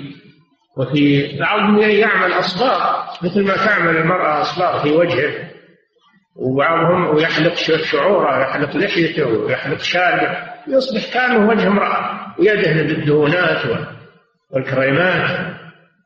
[0.77, 5.49] وفي بعضهم يعمل أصباغ مثل ما تعمل المرأة أصباغ في وجهه
[6.35, 7.53] وبعضهم يحلق
[7.83, 10.37] شعوره يحلق لحيته ويحلق شاربه
[10.67, 13.61] يصبح كأنه وجه امرأة ويدهن بالدهونات
[14.51, 15.55] والكريمات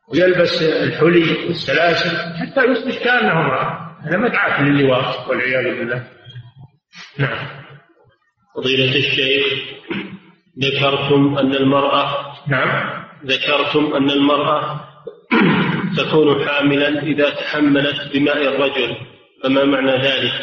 [0.07, 3.95] ويلبس الحلي والسلاسل حتى يصبح كأنه امرأة.
[4.01, 6.03] هذا مدعاة للواط والعياذ بالله.
[7.17, 7.47] نعم.
[8.55, 9.45] فضيلة الشيخ
[10.61, 13.03] ذكرتم أن المرأة نعم.
[13.25, 14.79] ذكرتم أن المرأة
[15.97, 18.97] تكون حاملا إذا تحملت بماء الرجل
[19.43, 20.33] فما معنى ذلك؟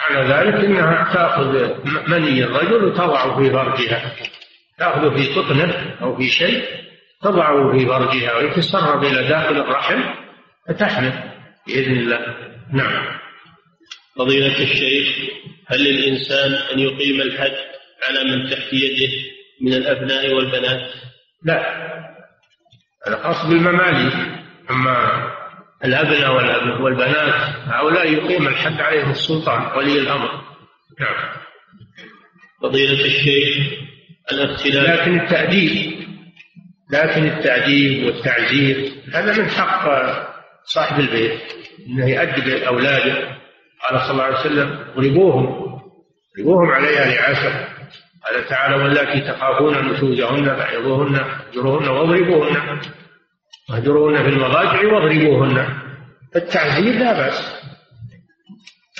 [0.00, 1.74] معنى ذلك أنها تأخذ
[2.08, 4.12] مني الرجل وتضعه في فرجها.
[4.78, 6.64] تأخذه في قطنه أو في شيء
[7.22, 10.00] تضعه في فرجها ويتسرب إلى داخل الرحم
[10.68, 11.12] فتحمل
[11.66, 12.36] بإذن الله.
[12.72, 13.18] نعم.
[14.18, 15.30] فضيلة الشيخ
[15.66, 17.67] هل للإنسان أن يقيم الحد
[18.02, 19.12] على من تحت يده
[19.60, 20.90] من الأبناء والبنات؟
[21.44, 21.88] لا.
[23.06, 24.14] هذا خاص بالمماليك
[24.70, 25.28] أما
[25.84, 26.34] الأبناء
[26.82, 27.34] والبنات
[27.66, 30.30] هؤلاء يقيم الحد عليهم السلطان ولي الأمر.
[31.00, 31.30] نعم.
[32.62, 33.78] فضيلة الشيخ
[34.32, 35.98] الاختلاف لكن التأديب
[36.92, 39.88] لكن التأديب والتعزير هذا من حق
[40.64, 41.40] صاحب البيت
[41.86, 43.38] إنه يؤدب أولاده.
[43.82, 45.68] قال صلى الله عليه وسلم اضربوهم
[46.38, 47.77] اضربوهم عليها لعشر
[48.26, 52.80] قال تعالى واللاتي تخافون نشوزهن فعظوهن اهجروهن واضربوهن
[53.70, 55.66] واهجروهن في المضاجع واضربوهن
[56.36, 57.58] التعزير لا بأس.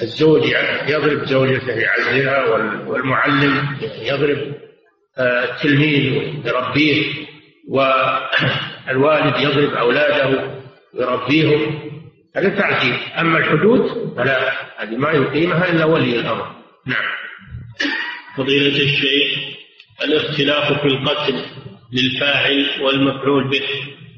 [0.03, 0.43] الزوج
[0.89, 2.45] يضرب زوجته يعزرها
[2.87, 4.55] والمعلم يضرب
[5.19, 7.27] آه، التلميذ يربيه
[7.69, 10.51] والوالد يضرب أولاده
[10.95, 11.91] ويربيهم
[12.37, 12.99] هذا تعزير.
[13.21, 16.53] أما الحدود فلا هذه ما يقيمها إلا ولي الأمر.
[16.87, 17.05] نعم.
[18.39, 19.39] فضيلة الشيخ
[20.05, 21.45] الاختلاف في القتل
[21.93, 23.63] للفاعل والمفعول به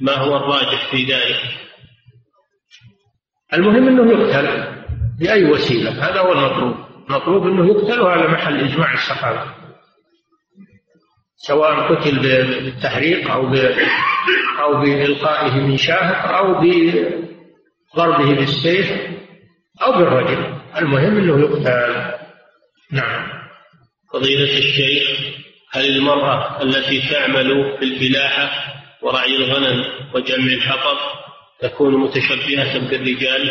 [0.00, 1.40] ما هو الراجح في ذلك؟
[3.54, 4.74] المهم أنه يقتل
[5.20, 6.76] بأي وسيلة هذا هو المطلوب.
[7.10, 9.54] المطلوب أنه يقتل وهذا محل إجماع الصحابة.
[11.36, 13.54] سواء قتل بالتحريق أو
[14.60, 18.92] أو بإلقائه من شاهق أو بضربه بالسيف
[19.82, 20.54] أو بالرجل.
[20.76, 22.10] المهم أنه يقتل.
[22.92, 23.39] نعم.
[24.12, 25.20] فضيلة الشيخ
[25.72, 28.50] هل المرأة التي تعمل في الفلاحة
[29.02, 29.84] ورعي الغنم
[30.14, 30.98] وجمع الحطب
[31.60, 33.50] تكون متشبهة بالرجال؟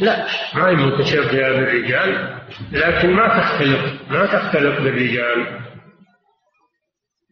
[0.00, 2.38] لا ما هي متشبهة بالرجال
[2.72, 5.60] لكن ما تختلط ما تختلط بالرجال.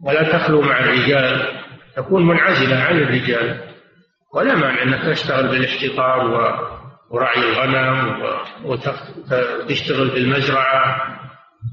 [0.04, 1.60] ولا تخلو مع الرجال
[1.96, 3.60] تكون منعزلة عن الرجال.
[4.34, 6.30] ولا مانع أنك تشتغل بالاحتطاب
[7.10, 8.22] ورعي الغنم
[8.64, 11.20] وتشتغل بالمزرعة.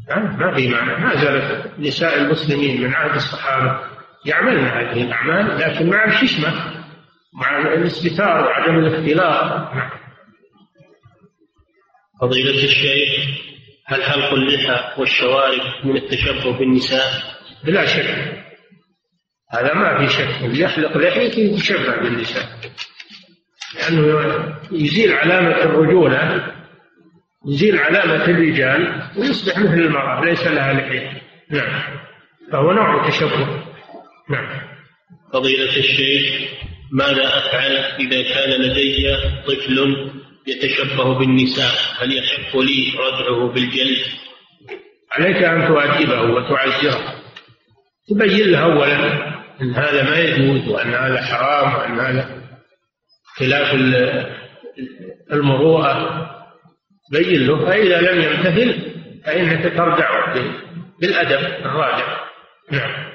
[0.10, 1.06] ما في معنى.
[1.06, 3.80] ما زالت نساء المسلمين من عهد الصحابة
[4.26, 6.54] يعملن هذه الأعمال لكن مع الحشمة
[7.34, 9.74] مع الاستتار وعدم الاختلاط.
[9.74, 9.90] نعم.
[12.22, 13.38] فضيلة الشيخ
[13.86, 17.12] هل حلق اللحى والشوارب من التشبه بالنساء؟
[17.64, 18.44] بلا شك.
[19.52, 20.44] هذا ما في شك.
[20.44, 22.46] اللي يحلق لحيته يتشبه بالنساء.
[23.76, 26.54] لأنه يزيل علامة الرجولة.
[27.46, 31.22] يزيل علامة الرجال ويصبح مثل المرأة ليس لها لحية.
[31.50, 31.82] نعم.
[32.52, 33.64] فهو نوع تشبه.
[34.30, 34.62] نعم.
[35.34, 36.50] فضيلة الشيخ
[36.92, 39.16] ماذا أفعل إذا كان لدي
[39.48, 40.08] طفل
[40.48, 43.98] يتشبه بالنساء؟ هل يحق لي ردعه بالجلد؟
[45.12, 47.14] عليك أن تؤدبه وتعزره.
[48.10, 49.28] تبين له أولا
[49.62, 52.44] أن هذا ما يجوز وأن هذا حرام وأن هذا
[53.36, 53.74] خلاف
[55.32, 56.37] المروءة.
[57.12, 58.92] بين له فإذا لم يمتثل
[59.26, 60.34] فإنك ترجع
[61.02, 62.28] بالأدب الراجع.
[62.72, 63.08] نعم.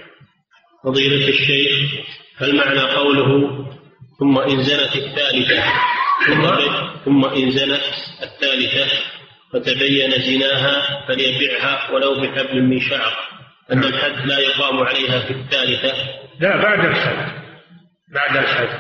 [0.85, 2.05] فضيلة الشيخ
[2.39, 3.63] هل معنى قوله
[4.19, 5.63] ثم إن زنت الثالثة؟
[6.27, 6.47] ثم,
[7.05, 7.83] ثم إن زنت
[8.23, 8.99] الثالثة
[9.53, 13.13] فتبين زناها فليبيعها ولو بحبل من شعر
[13.73, 13.89] أن نعم.
[13.89, 15.95] الحد لا يقام عليها في الثالثة؟
[16.41, 17.43] لا بعد الحد.
[18.15, 18.79] بعد الحد.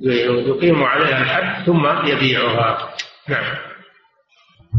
[0.00, 2.94] يقيم عليها الحد ثم يبيعها.
[3.28, 3.73] نعم.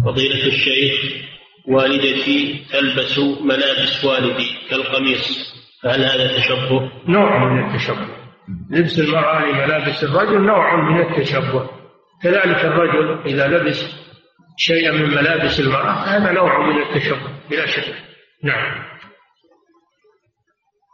[0.04, 1.26] فضيلة الشيخ
[1.68, 8.08] والدتي تلبس ملابس والدي كالقميص فهل هذا تشبه؟ نوع من التشبه.
[8.72, 11.70] لبس المرأة لملابس الرجل نوع من التشبه.
[12.24, 13.96] كذلك الرجل إذا لبس
[14.58, 17.96] شيئا من ملابس المرأة هذا نوع من التشبه بلا شك.
[18.44, 18.86] نعم.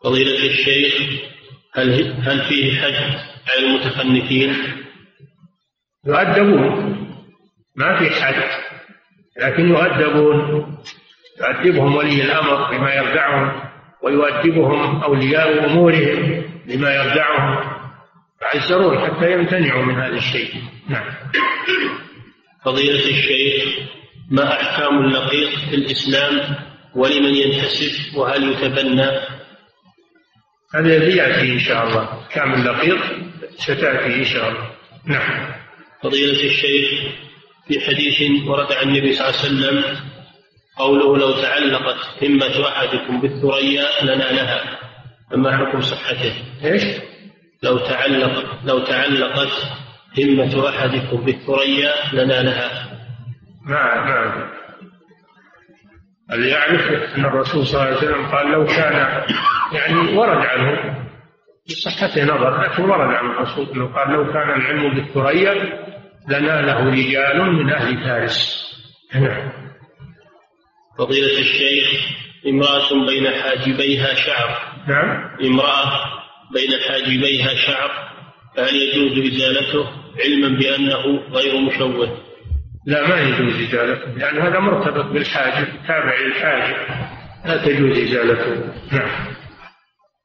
[0.03, 1.21] فضيلة الشيخ
[1.75, 3.17] هل هل فيه حج
[3.49, 4.55] على المتخنثين؟
[6.05, 7.01] يؤدبون.
[7.75, 8.60] ما في حد
[9.37, 10.77] لكن يؤدبون
[11.41, 13.61] يؤدبهم ولي الأمر بما يردعهم
[14.03, 17.81] ويؤدبهم أولياء أمورهم بما يردعهم.
[18.41, 20.53] يعزرون حتى يمتنعوا من هذا الشيء.
[20.89, 21.13] نعم.
[22.65, 23.79] فضيلة الشيخ
[24.31, 26.55] ما أحكام اللقيط في الإسلام
[26.95, 29.11] ولمن ينتسب وهل يتبنى؟
[30.75, 32.21] هذا يأتي إن شاء الله.
[32.21, 32.99] أحكام اللقيط
[33.57, 34.69] ستأتي إن شاء الله.
[35.05, 35.53] نعم.
[36.03, 36.89] فضيلة الشيخ
[37.71, 39.97] في حديث ورد عن النبي صلى الله عليه وسلم
[40.77, 44.79] قوله لو تعلقت همة أحدكم بالثريا لنالها
[45.31, 46.83] فما حكم صحته؟ إيش؟
[47.63, 49.51] لو تعلق لو تعلقت
[50.19, 52.69] همة أحدكم بالثريا لنالها
[53.65, 54.49] ما ما
[56.31, 56.81] اللي يعرف
[57.17, 59.23] أن الرسول صلى الله عليه وسلم قال لو كان
[59.73, 60.97] يعني ورد عنه
[61.69, 65.81] بصحته نظر لكن ورد عن الرسول إنه قال لو كان العلم بالثريا
[66.29, 68.71] لناله رجال من أهل فارس.
[69.15, 69.51] نعم.
[70.97, 71.87] فضيلة الشيخ
[72.47, 74.57] امرأة بين حاجبيها شعر.
[74.87, 75.37] نعم.
[75.43, 76.21] امرأة
[76.53, 78.11] بين حاجبيها شعر
[78.55, 79.89] فهل يجوز إزالته
[80.25, 82.17] علما بأنه غير مشوه؟
[82.87, 86.75] لا ما يجوز إزالته لأن هذا مرتبط بالحاجب تابع للحاجب.
[87.45, 89.35] لا تجوز إزالته نعم.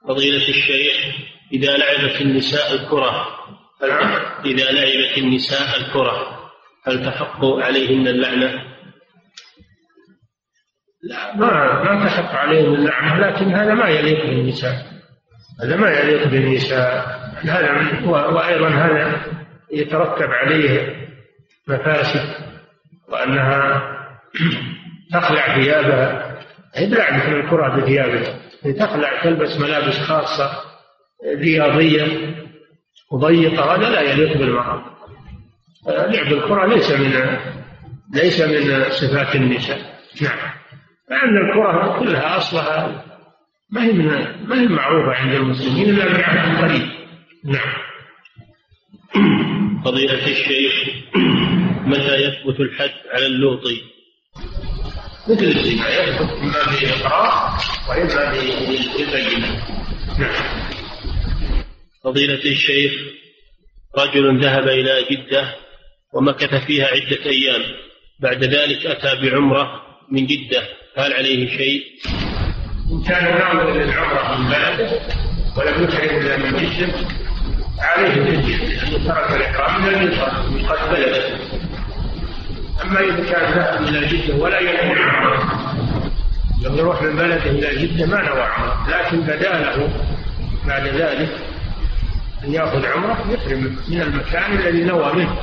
[0.09, 1.15] فضيلة الشيخ
[1.53, 3.27] إذا لعبت النساء الكرة.
[4.45, 6.37] إذا لعبت النساء الكرة
[6.87, 8.63] هل تحق عليهن اللعنة؟
[11.03, 14.87] لا ما ما تحق عليهم اللعنة لكن هذا ما يليق بالنساء.
[15.63, 17.07] هذا ما يليق بالنساء.
[17.43, 19.21] هذا وأيضا هذا
[19.73, 20.97] يترتب عليه
[21.69, 22.35] مفاسد
[23.09, 23.83] وأنها
[25.13, 26.37] تخلع ثيابها.
[26.75, 28.39] هي من الكرة بثيابها
[28.79, 30.51] تخلع تلبس ملابس خاصة
[31.39, 32.46] رياضية.
[33.11, 34.97] وضيقة هذا لا يليق بالمرأة.
[35.87, 37.39] لعب الكرة ليس من
[38.15, 40.01] ليس من صفات النساء.
[40.23, 40.39] نعم.
[41.11, 43.05] لأن الكرة كلها أصلها
[43.71, 44.07] ما هي من
[44.49, 46.89] ما هي معروفة عند المسلمين إلا من عهد قريب.
[47.45, 47.73] نعم.
[49.85, 50.75] فضيلة الشيخ
[51.87, 53.83] متى يثبت الحد على اللوطي؟
[55.29, 57.59] مثل الزنا يثبت إما بإقرار
[57.89, 59.63] وإما بالبينة.
[60.19, 60.76] نعم.
[62.07, 62.93] فضيلة الشيخ
[63.99, 65.55] رجل ذهب إلى جدة
[66.15, 67.63] ومكث فيها عدة أيام
[68.21, 70.63] بعد ذلك أتى بعمرة من جدة
[70.97, 71.83] هل عليه شيء؟
[73.09, 75.01] كان ناوي للعمرة من بلده
[75.57, 76.93] ولم يحرم إلا من جدة
[77.79, 81.27] عليه الفدية لأنه ترك الإحرام من الميقات ميقات بلده
[82.83, 85.67] أما إذا كان ذهب إلى جدة ولا ينوي عمرة
[86.63, 89.91] لما يروح من بلده إلى جدة ما نوى عمرة لكن بدا له
[90.67, 91.56] بعد ذلك
[92.47, 95.37] أن يأخذ عمرة يحرم من المكان الذي نوى منه.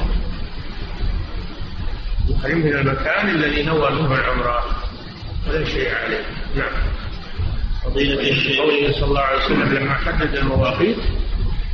[2.29, 4.65] يحرم من المكان الذي نوى منه العمرة.
[5.47, 6.25] ولا شيء عليه.
[6.55, 6.71] نعم.
[7.83, 10.97] فضيلة الشيخ قوله صلى الله عليه وسلم لما حدد المواقيت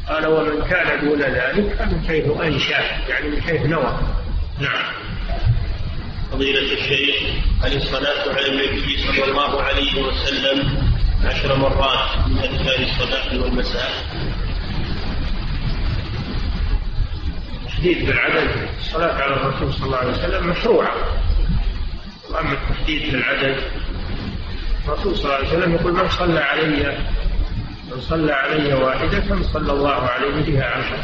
[0.08, 2.82] قال ومن كان دون ذلك من حيث أنشأ.
[3.10, 4.00] يعني من حيث نوى.
[4.60, 4.94] نعم.
[6.32, 7.16] فضيلة الشيخ
[7.64, 10.90] هل الصلاة على النبي صلى الله عليه وسلم
[11.26, 13.92] عشر مرات من أذكار الصباح والمساء؟
[17.80, 18.50] التحديد بالعدد
[18.80, 20.96] الصلاة على الرسول صلى الله عليه وسلم مشروعة.
[22.30, 23.56] وأما التحديد بالعدد
[24.88, 26.98] الرسول صلى الله عليه وسلم يقول من صلى علي
[27.92, 30.98] من صلى علي واحدة صلى الله عليه بها عشر.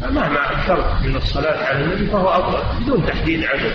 [0.00, 3.72] فمهما أكثرت من الصلاة على النبي فهو أفضل بدون تحديد عدد.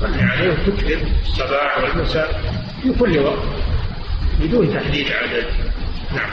[0.00, 2.40] صلي عليه وتكثر الصباح والمساء
[2.82, 3.42] في كل وقت
[4.40, 5.46] بدون تحديد عدد.
[6.14, 6.30] نعم.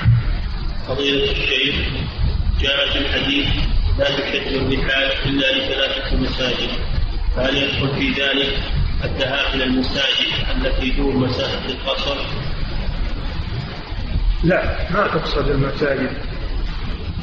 [0.87, 1.75] فضيلة الشيخ
[2.59, 3.47] جاء في الحديث
[3.99, 6.69] لا تشد الرحال إلا لثلاثة مساجد.
[7.35, 8.59] فهل يدخل في ذلك
[9.03, 12.17] الذهاب إلى المساجد التي دون مسافة القصر؟
[14.43, 16.09] لا ما تقصد المساجد.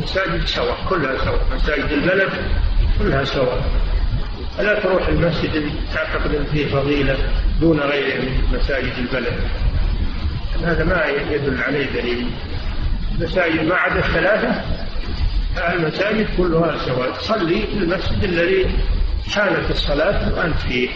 [0.03, 1.47] مساجد سواء كلها سواء.
[1.55, 2.31] مساجد البلد
[2.99, 3.63] كلها سواء.
[4.59, 7.17] فلا تروح المسجد اللي تعتقد إن فيه فضيلة
[7.61, 9.41] دون غيره من مساجد البلد؟
[10.65, 12.31] هذا ما يدل عليه دليل.
[13.19, 14.63] المساجد ما عدا الثلاثة؟
[15.59, 17.13] المساجد كلها سواء.
[17.13, 18.67] صلي في المسجد الذي
[19.35, 20.89] حانت الصلاة وأنت فيه.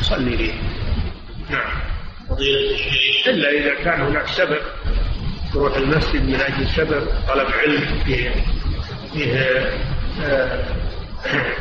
[0.00, 0.52] صلي فيه
[1.50, 1.70] نعم.
[3.26, 4.58] إلا إذا كان هناك سبب.
[5.52, 7.06] تروح المسجد من أجل سبب.
[7.28, 8.02] طلب علم.
[8.04, 8.30] فيه
[9.12, 9.34] فيه
[10.24, 10.64] آه،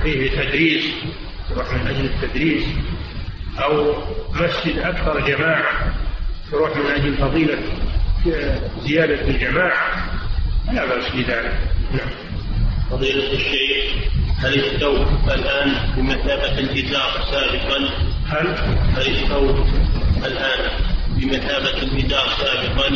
[0.03, 0.85] فيه تدريس.
[1.49, 2.63] تروح من أجل التدريس.
[3.63, 3.93] أو
[4.33, 5.93] مسجد أكثر جماعة.
[6.51, 7.57] تروح من أجل فضيلة
[8.81, 10.09] زيادة الجماعة.
[10.73, 11.70] لا بأس بذلك.
[12.91, 13.91] فضيلة الشيخ
[14.39, 17.89] هل الثوب الآن بمثابة الإزار سابقا؟
[18.27, 18.47] هل؟
[18.97, 19.67] هل الثوب
[20.25, 20.69] الآن
[21.09, 22.89] بمثابة الإزار سابقا؟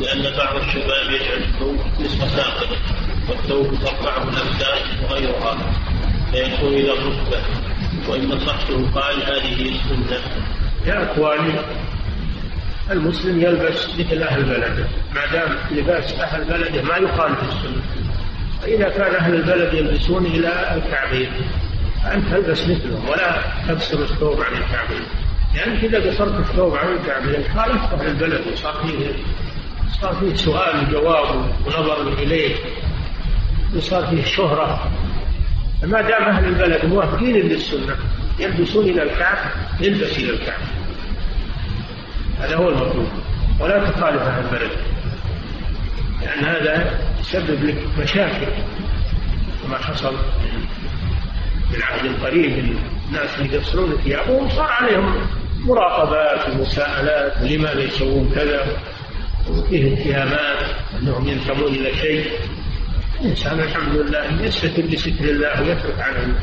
[0.00, 2.68] لأن بعض الشباب يجعل الثوب نصف ساقط
[3.28, 5.72] والثوب ترفعه الأبدان وغيرها.
[6.32, 7.40] فيكون إلى الركبة
[8.08, 10.20] وإن نصحته قال هذه السنة
[10.86, 11.52] يا إخواني
[12.90, 14.88] المسلم يلبس مثل أهل بلده.
[15.14, 17.82] ما دام لباس أهل بلده ما يخالف السنة.
[18.62, 21.30] فإذا كان أهل البلد يلبسون إلى الكعبين
[22.04, 25.02] فأنت تلبس مثلهم ولا تقصر الثوب عن الكعبين
[25.54, 29.12] لانك يعني إذا قصرت الثوب عن الكعبين خالفت أهل البلد وصار فيه
[30.00, 32.54] صار فيه سؤال وجواب ونظر إليه
[33.76, 34.90] وصار فيه شهرة.
[35.82, 37.96] فما دام أهل البلد موافقين للسنة
[38.38, 39.38] يلبسون إلى الكعب
[39.80, 40.60] يلبس إلى الكعب.
[42.38, 43.08] هذا هو المطلوب.
[43.60, 44.70] ولا تخالف أهل البلد.
[46.22, 48.46] لأن هذا يسبب لك مشاكل
[49.62, 50.16] كما حصل
[51.70, 52.76] في العهد القريب.
[53.08, 55.26] الناس اللي يغسلون ثيابهم صار عليهم
[55.64, 58.66] مراقبات ومساءلات لماذا يسوون كذا؟
[59.50, 60.66] وفيه اتهامات
[61.00, 62.24] أنهم ينتمون إلى شيء.
[63.20, 66.34] الإنسان الحمد لله يستتر بستر الله ويترك عن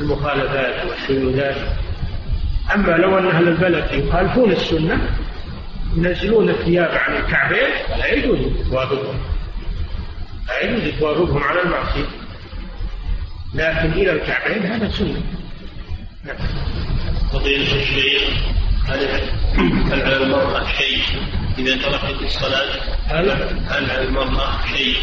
[0.00, 1.56] المخالفات والشذوذات
[2.74, 5.00] أما لو أن أهل البلد يخالفون السنة
[5.96, 8.38] ينزلون الثياب عن الكعبين لا يجوز
[8.70, 9.18] توافقهم
[10.48, 12.08] لا يجوز توافقهم على المعصية.
[13.54, 15.22] لكن إلى الكعبين هذا سنة.
[17.32, 18.22] فضيلة الشيخ
[18.88, 19.08] هل
[19.92, 21.02] هل على المرأة شيء
[21.58, 23.30] إذا تركت الصلاة؟ هل
[23.68, 24.96] هل على المرأة شيء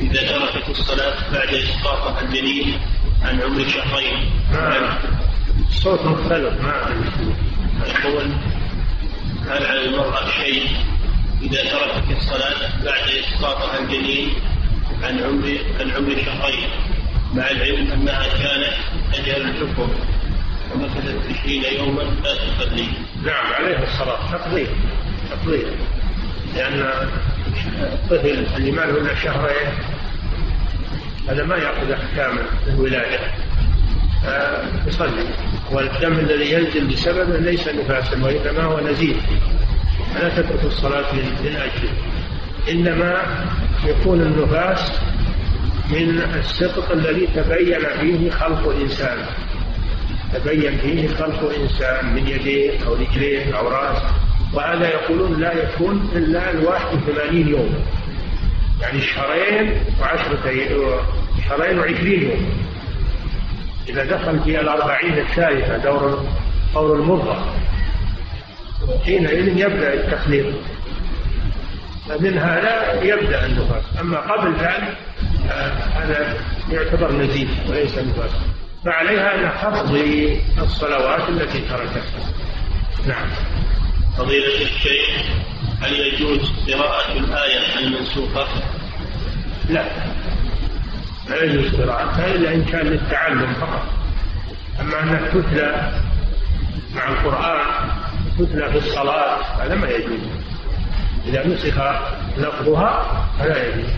[0.00, 2.78] إذا تركت الصلاة بعد إسقاطها الجنين
[3.22, 4.98] عن عمر شهرين؟ ما
[5.68, 7.04] الصوت مختلف ما
[7.86, 8.30] يقول
[9.50, 10.68] هل على المرأة شيء
[11.42, 14.28] إذا تركت الصلاة بعد إسقاطها الجنين
[15.02, 16.68] عن عمر عن عمر شهرين؟
[17.34, 18.74] مع العلم أنها كانت
[19.14, 19.88] أجل الحكم
[20.74, 22.86] ومكثت عشرين يوما لا تصلي
[23.24, 24.32] نعم عليه الصلاة.
[24.32, 24.66] تقضيه
[25.30, 25.66] تقضيه
[26.54, 26.90] لأن
[27.82, 29.72] الطفل اللي ما له إلا شهرين
[31.28, 33.20] هذا ما يأخذ أحكام الولادة
[34.86, 35.26] يصلي.
[35.72, 39.16] والدم الذي ينزل بسببه ليس نفاسا وإنما هو نزيف.
[40.14, 41.92] فلا تترك الصلاة من أجله
[42.70, 43.22] إنما
[43.86, 44.92] يكون النفاس
[45.90, 49.18] من السقط الذي تبين فيه خلق الإنسان.
[50.34, 54.10] تبين فيه خلق الإنسان من يديه أو رجليه أو رأسه.
[54.52, 57.74] وهذا يقولون لا يكون إلا الواحد وثمانين يوم.
[58.82, 60.42] يعني شهرين وعشرة
[61.48, 62.63] شهرين وعشرين يوم.
[63.88, 66.26] إذا دخل في الأربعين الثالثة دور
[66.74, 67.44] دور المرضى
[69.04, 70.54] حينئذ يبدأ التخليط
[72.08, 73.84] فمن هذا يبدأ النفاس.
[74.00, 74.96] أما قبل ذلك
[75.50, 76.36] آه، هذا
[76.70, 78.30] يعتبر نزيف وليس نفاس.
[78.84, 82.32] فعليها أن تقضي الصلوات التي تركتها
[83.06, 83.28] نعم.
[84.18, 85.24] فضيلة الشيخ
[85.80, 88.46] هل يجوز قراءة الآية المنسوخة؟
[89.68, 89.84] لا.
[91.30, 93.82] لا يجوز قراءتها إلا إن كان للتعلم فقط.
[94.80, 95.92] أما أنها تتلى
[96.94, 97.88] مع القرآن
[98.38, 100.20] تتلى في الصلاة هذا ما يجوز.
[101.26, 101.78] إذا نسخ
[102.38, 103.90] لفظها فلا يجوز.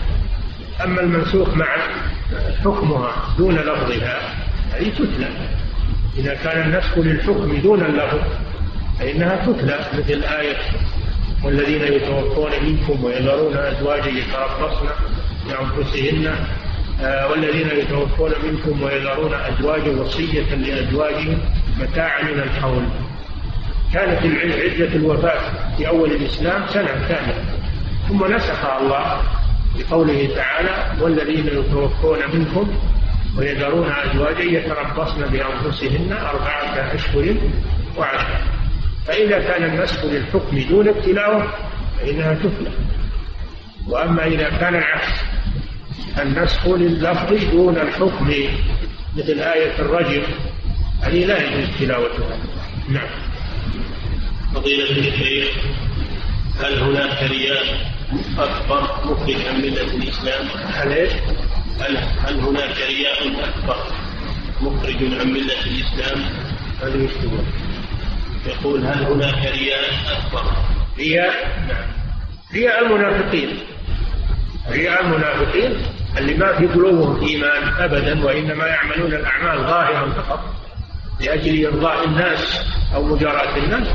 [0.83, 1.77] أما المنسوخ مع
[2.65, 4.19] حكمها دون لفظها
[4.73, 5.29] هذه تتلى.
[6.17, 8.19] إذا كان النسخ للحكم دون اللفظ
[8.99, 10.57] فإنها تتلى مثل آية
[11.43, 14.87] والذين يتوفون منكم ويذرون أزواجا يتربصن
[15.47, 16.35] بأنفسهن
[17.01, 21.37] والذين يتوفون منكم ويذرون أزواجا وصية لأزواجهم
[21.79, 22.83] متاعا من الحول.
[23.93, 24.19] كانت
[24.63, 27.45] عدة الوفاة في أول الإسلام سنة كاملة.
[28.09, 29.21] ثم نسخها الله
[29.77, 32.77] بقوله تعالى والذين يتوفون منكم
[33.37, 37.35] ويذرون أزواجا يتربصن بأنفسهن أربعة أشهر
[37.97, 38.39] وعشرة
[39.07, 41.47] فإذا كان النسخ للحكم دون التلاوة
[41.99, 42.71] فإنها تتلى
[43.87, 45.11] وأما إذا كان العكس
[46.19, 48.33] النسخ لللفظ دون الحكم
[49.17, 50.23] مثل آية الرجم
[51.01, 52.37] هذه لا يجوز تلاوتها
[52.89, 53.09] نعم
[54.55, 55.49] فضيلة الشيخ
[56.59, 57.63] هل هناك رياء
[58.37, 61.13] أكبر مخرج عن ملة الإسلام؟ هل إيش؟
[61.79, 63.77] هل هل هناك رياء أكبر
[64.61, 66.21] مخرج عن ملة الإسلام؟
[66.81, 67.45] هذا يكتبون
[68.45, 70.51] يقول هل هناك رياء أكبر؟
[70.97, 71.33] رياء
[71.67, 71.87] نعم
[72.53, 73.57] رياء المنافقين
[74.71, 75.77] رياء المنافقين
[76.17, 80.39] اللي ما في قلوبهم إيمان أبدا وإنما يعملون الأعمال ظاهرا فقط
[81.21, 82.65] لأجل إرضاء الناس
[82.95, 83.87] أو مجاراة الناس.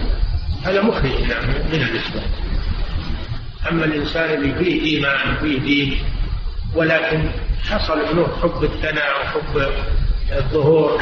[0.64, 1.10] هذا مخرج
[1.72, 2.30] من الإسلام.
[3.70, 5.98] أما الإنسان اللي فيه إيمان وفيه دين
[6.74, 7.30] ولكن
[7.70, 9.72] حصل منه حب الثناء وحب
[10.32, 11.00] الظهور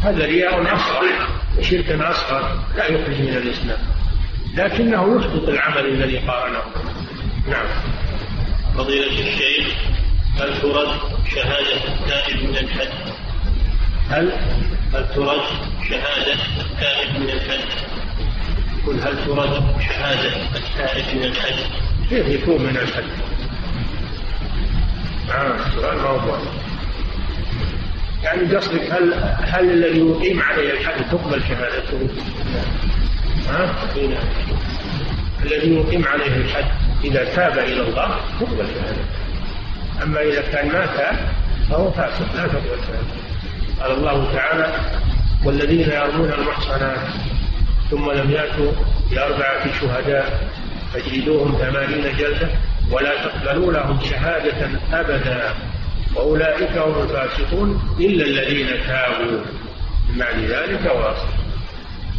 [0.00, 1.04] هذا رياء أصغر
[1.58, 3.78] وشرك أصغر لا يخرج من الإسلام.
[4.54, 6.62] لكنه يحبط العمل الذي قارنه.
[7.50, 7.66] نعم.
[8.78, 9.74] فضيلة الشيخ
[10.40, 10.88] هل ترد
[11.34, 12.88] شهادة التائب من الحج؟
[14.10, 14.32] هل
[14.94, 15.40] هل ترد
[15.90, 17.68] شهادة التائب من الحج؟
[18.86, 21.54] قل هل ترد شهادة التائب من الحج؟
[22.08, 23.04] كيف يكون من الحج؟
[25.30, 26.38] آه سؤال موضوع
[28.22, 32.08] يعني قصدك هل هل الذي يقيم عليه الحد تقبل شهادته؟
[33.48, 33.74] ها؟
[35.44, 39.04] الذي يقيم عليه الحد إذا تاب إلى الله تقبل شهادته.
[40.02, 41.16] أما إذا كان ما تاب
[41.70, 43.18] فهو فاسق لا تقبل شهادته.
[43.80, 44.72] قال الله تعالى
[45.44, 46.98] والذين يرمون المحصنات
[47.90, 48.72] ثم لم يأتوا
[49.10, 50.48] بأربعة شهداء
[50.92, 52.48] فاجلدوهم ثمانين جلدة
[52.90, 55.54] ولا تقبلوا لهم شهادة أبدا.
[56.14, 59.40] وأولئك هم الفاسقون إلا الذين تابوا.
[60.08, 61.28] من بعد ذلك واصل.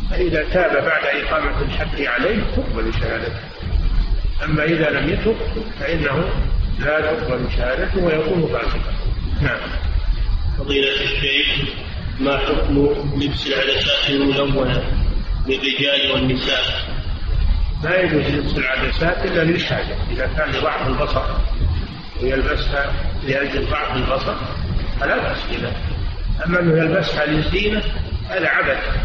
[0.09, 3.48] فإذا تاب بعد إقامة الحد عليه تقبل شهادته.
[4.43, 5.35] أما إذا لم يتب
[5.79, 6.29] فإنه
[6.79, 8.93] لا تقبل شهادته ويكون فاسقا.
[9.41, 9.59] نعم.
[10.57, 11.69] فضيلة الشيخ
[12.19, 14.83] ما حكم لبس العدسات الملونة
[15.47, 16.63] للرجال والنساء؟
[17.83, 21.23] لا يجوز لبس العدسات إلا للحاجة إذا كان لضعف البصر.
[22.21, 22.93] ويلبسها
[23.27, 24.35] لأجل ضعف البصر
[24.99, 25.75] فلا بأس بذلك.
[26.45, 27.83] أما أنه يلبسها للزينة
[28.29, 28.97] هذا عبث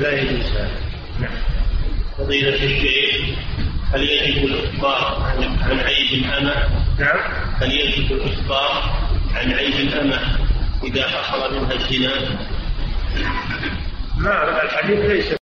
[0.00, 0.70] لا يجوز هذا
[1.20, 1.32] نعم.
[2.18, 3.38] فضيلة الشيخ
[3.94, 5.32] هل يجب الإخبار
[5.62, 6.54] عن عيب الأمة؟
[6.98, 7.18] نعم
[7.60, 8.96] هل يجب الإخبار
[9.34, 10.38] عن عيب الأمة
[10.84, 12.38] إذا حصل منها الزنا؟
[14.16, 15.36] ما الحديث ليس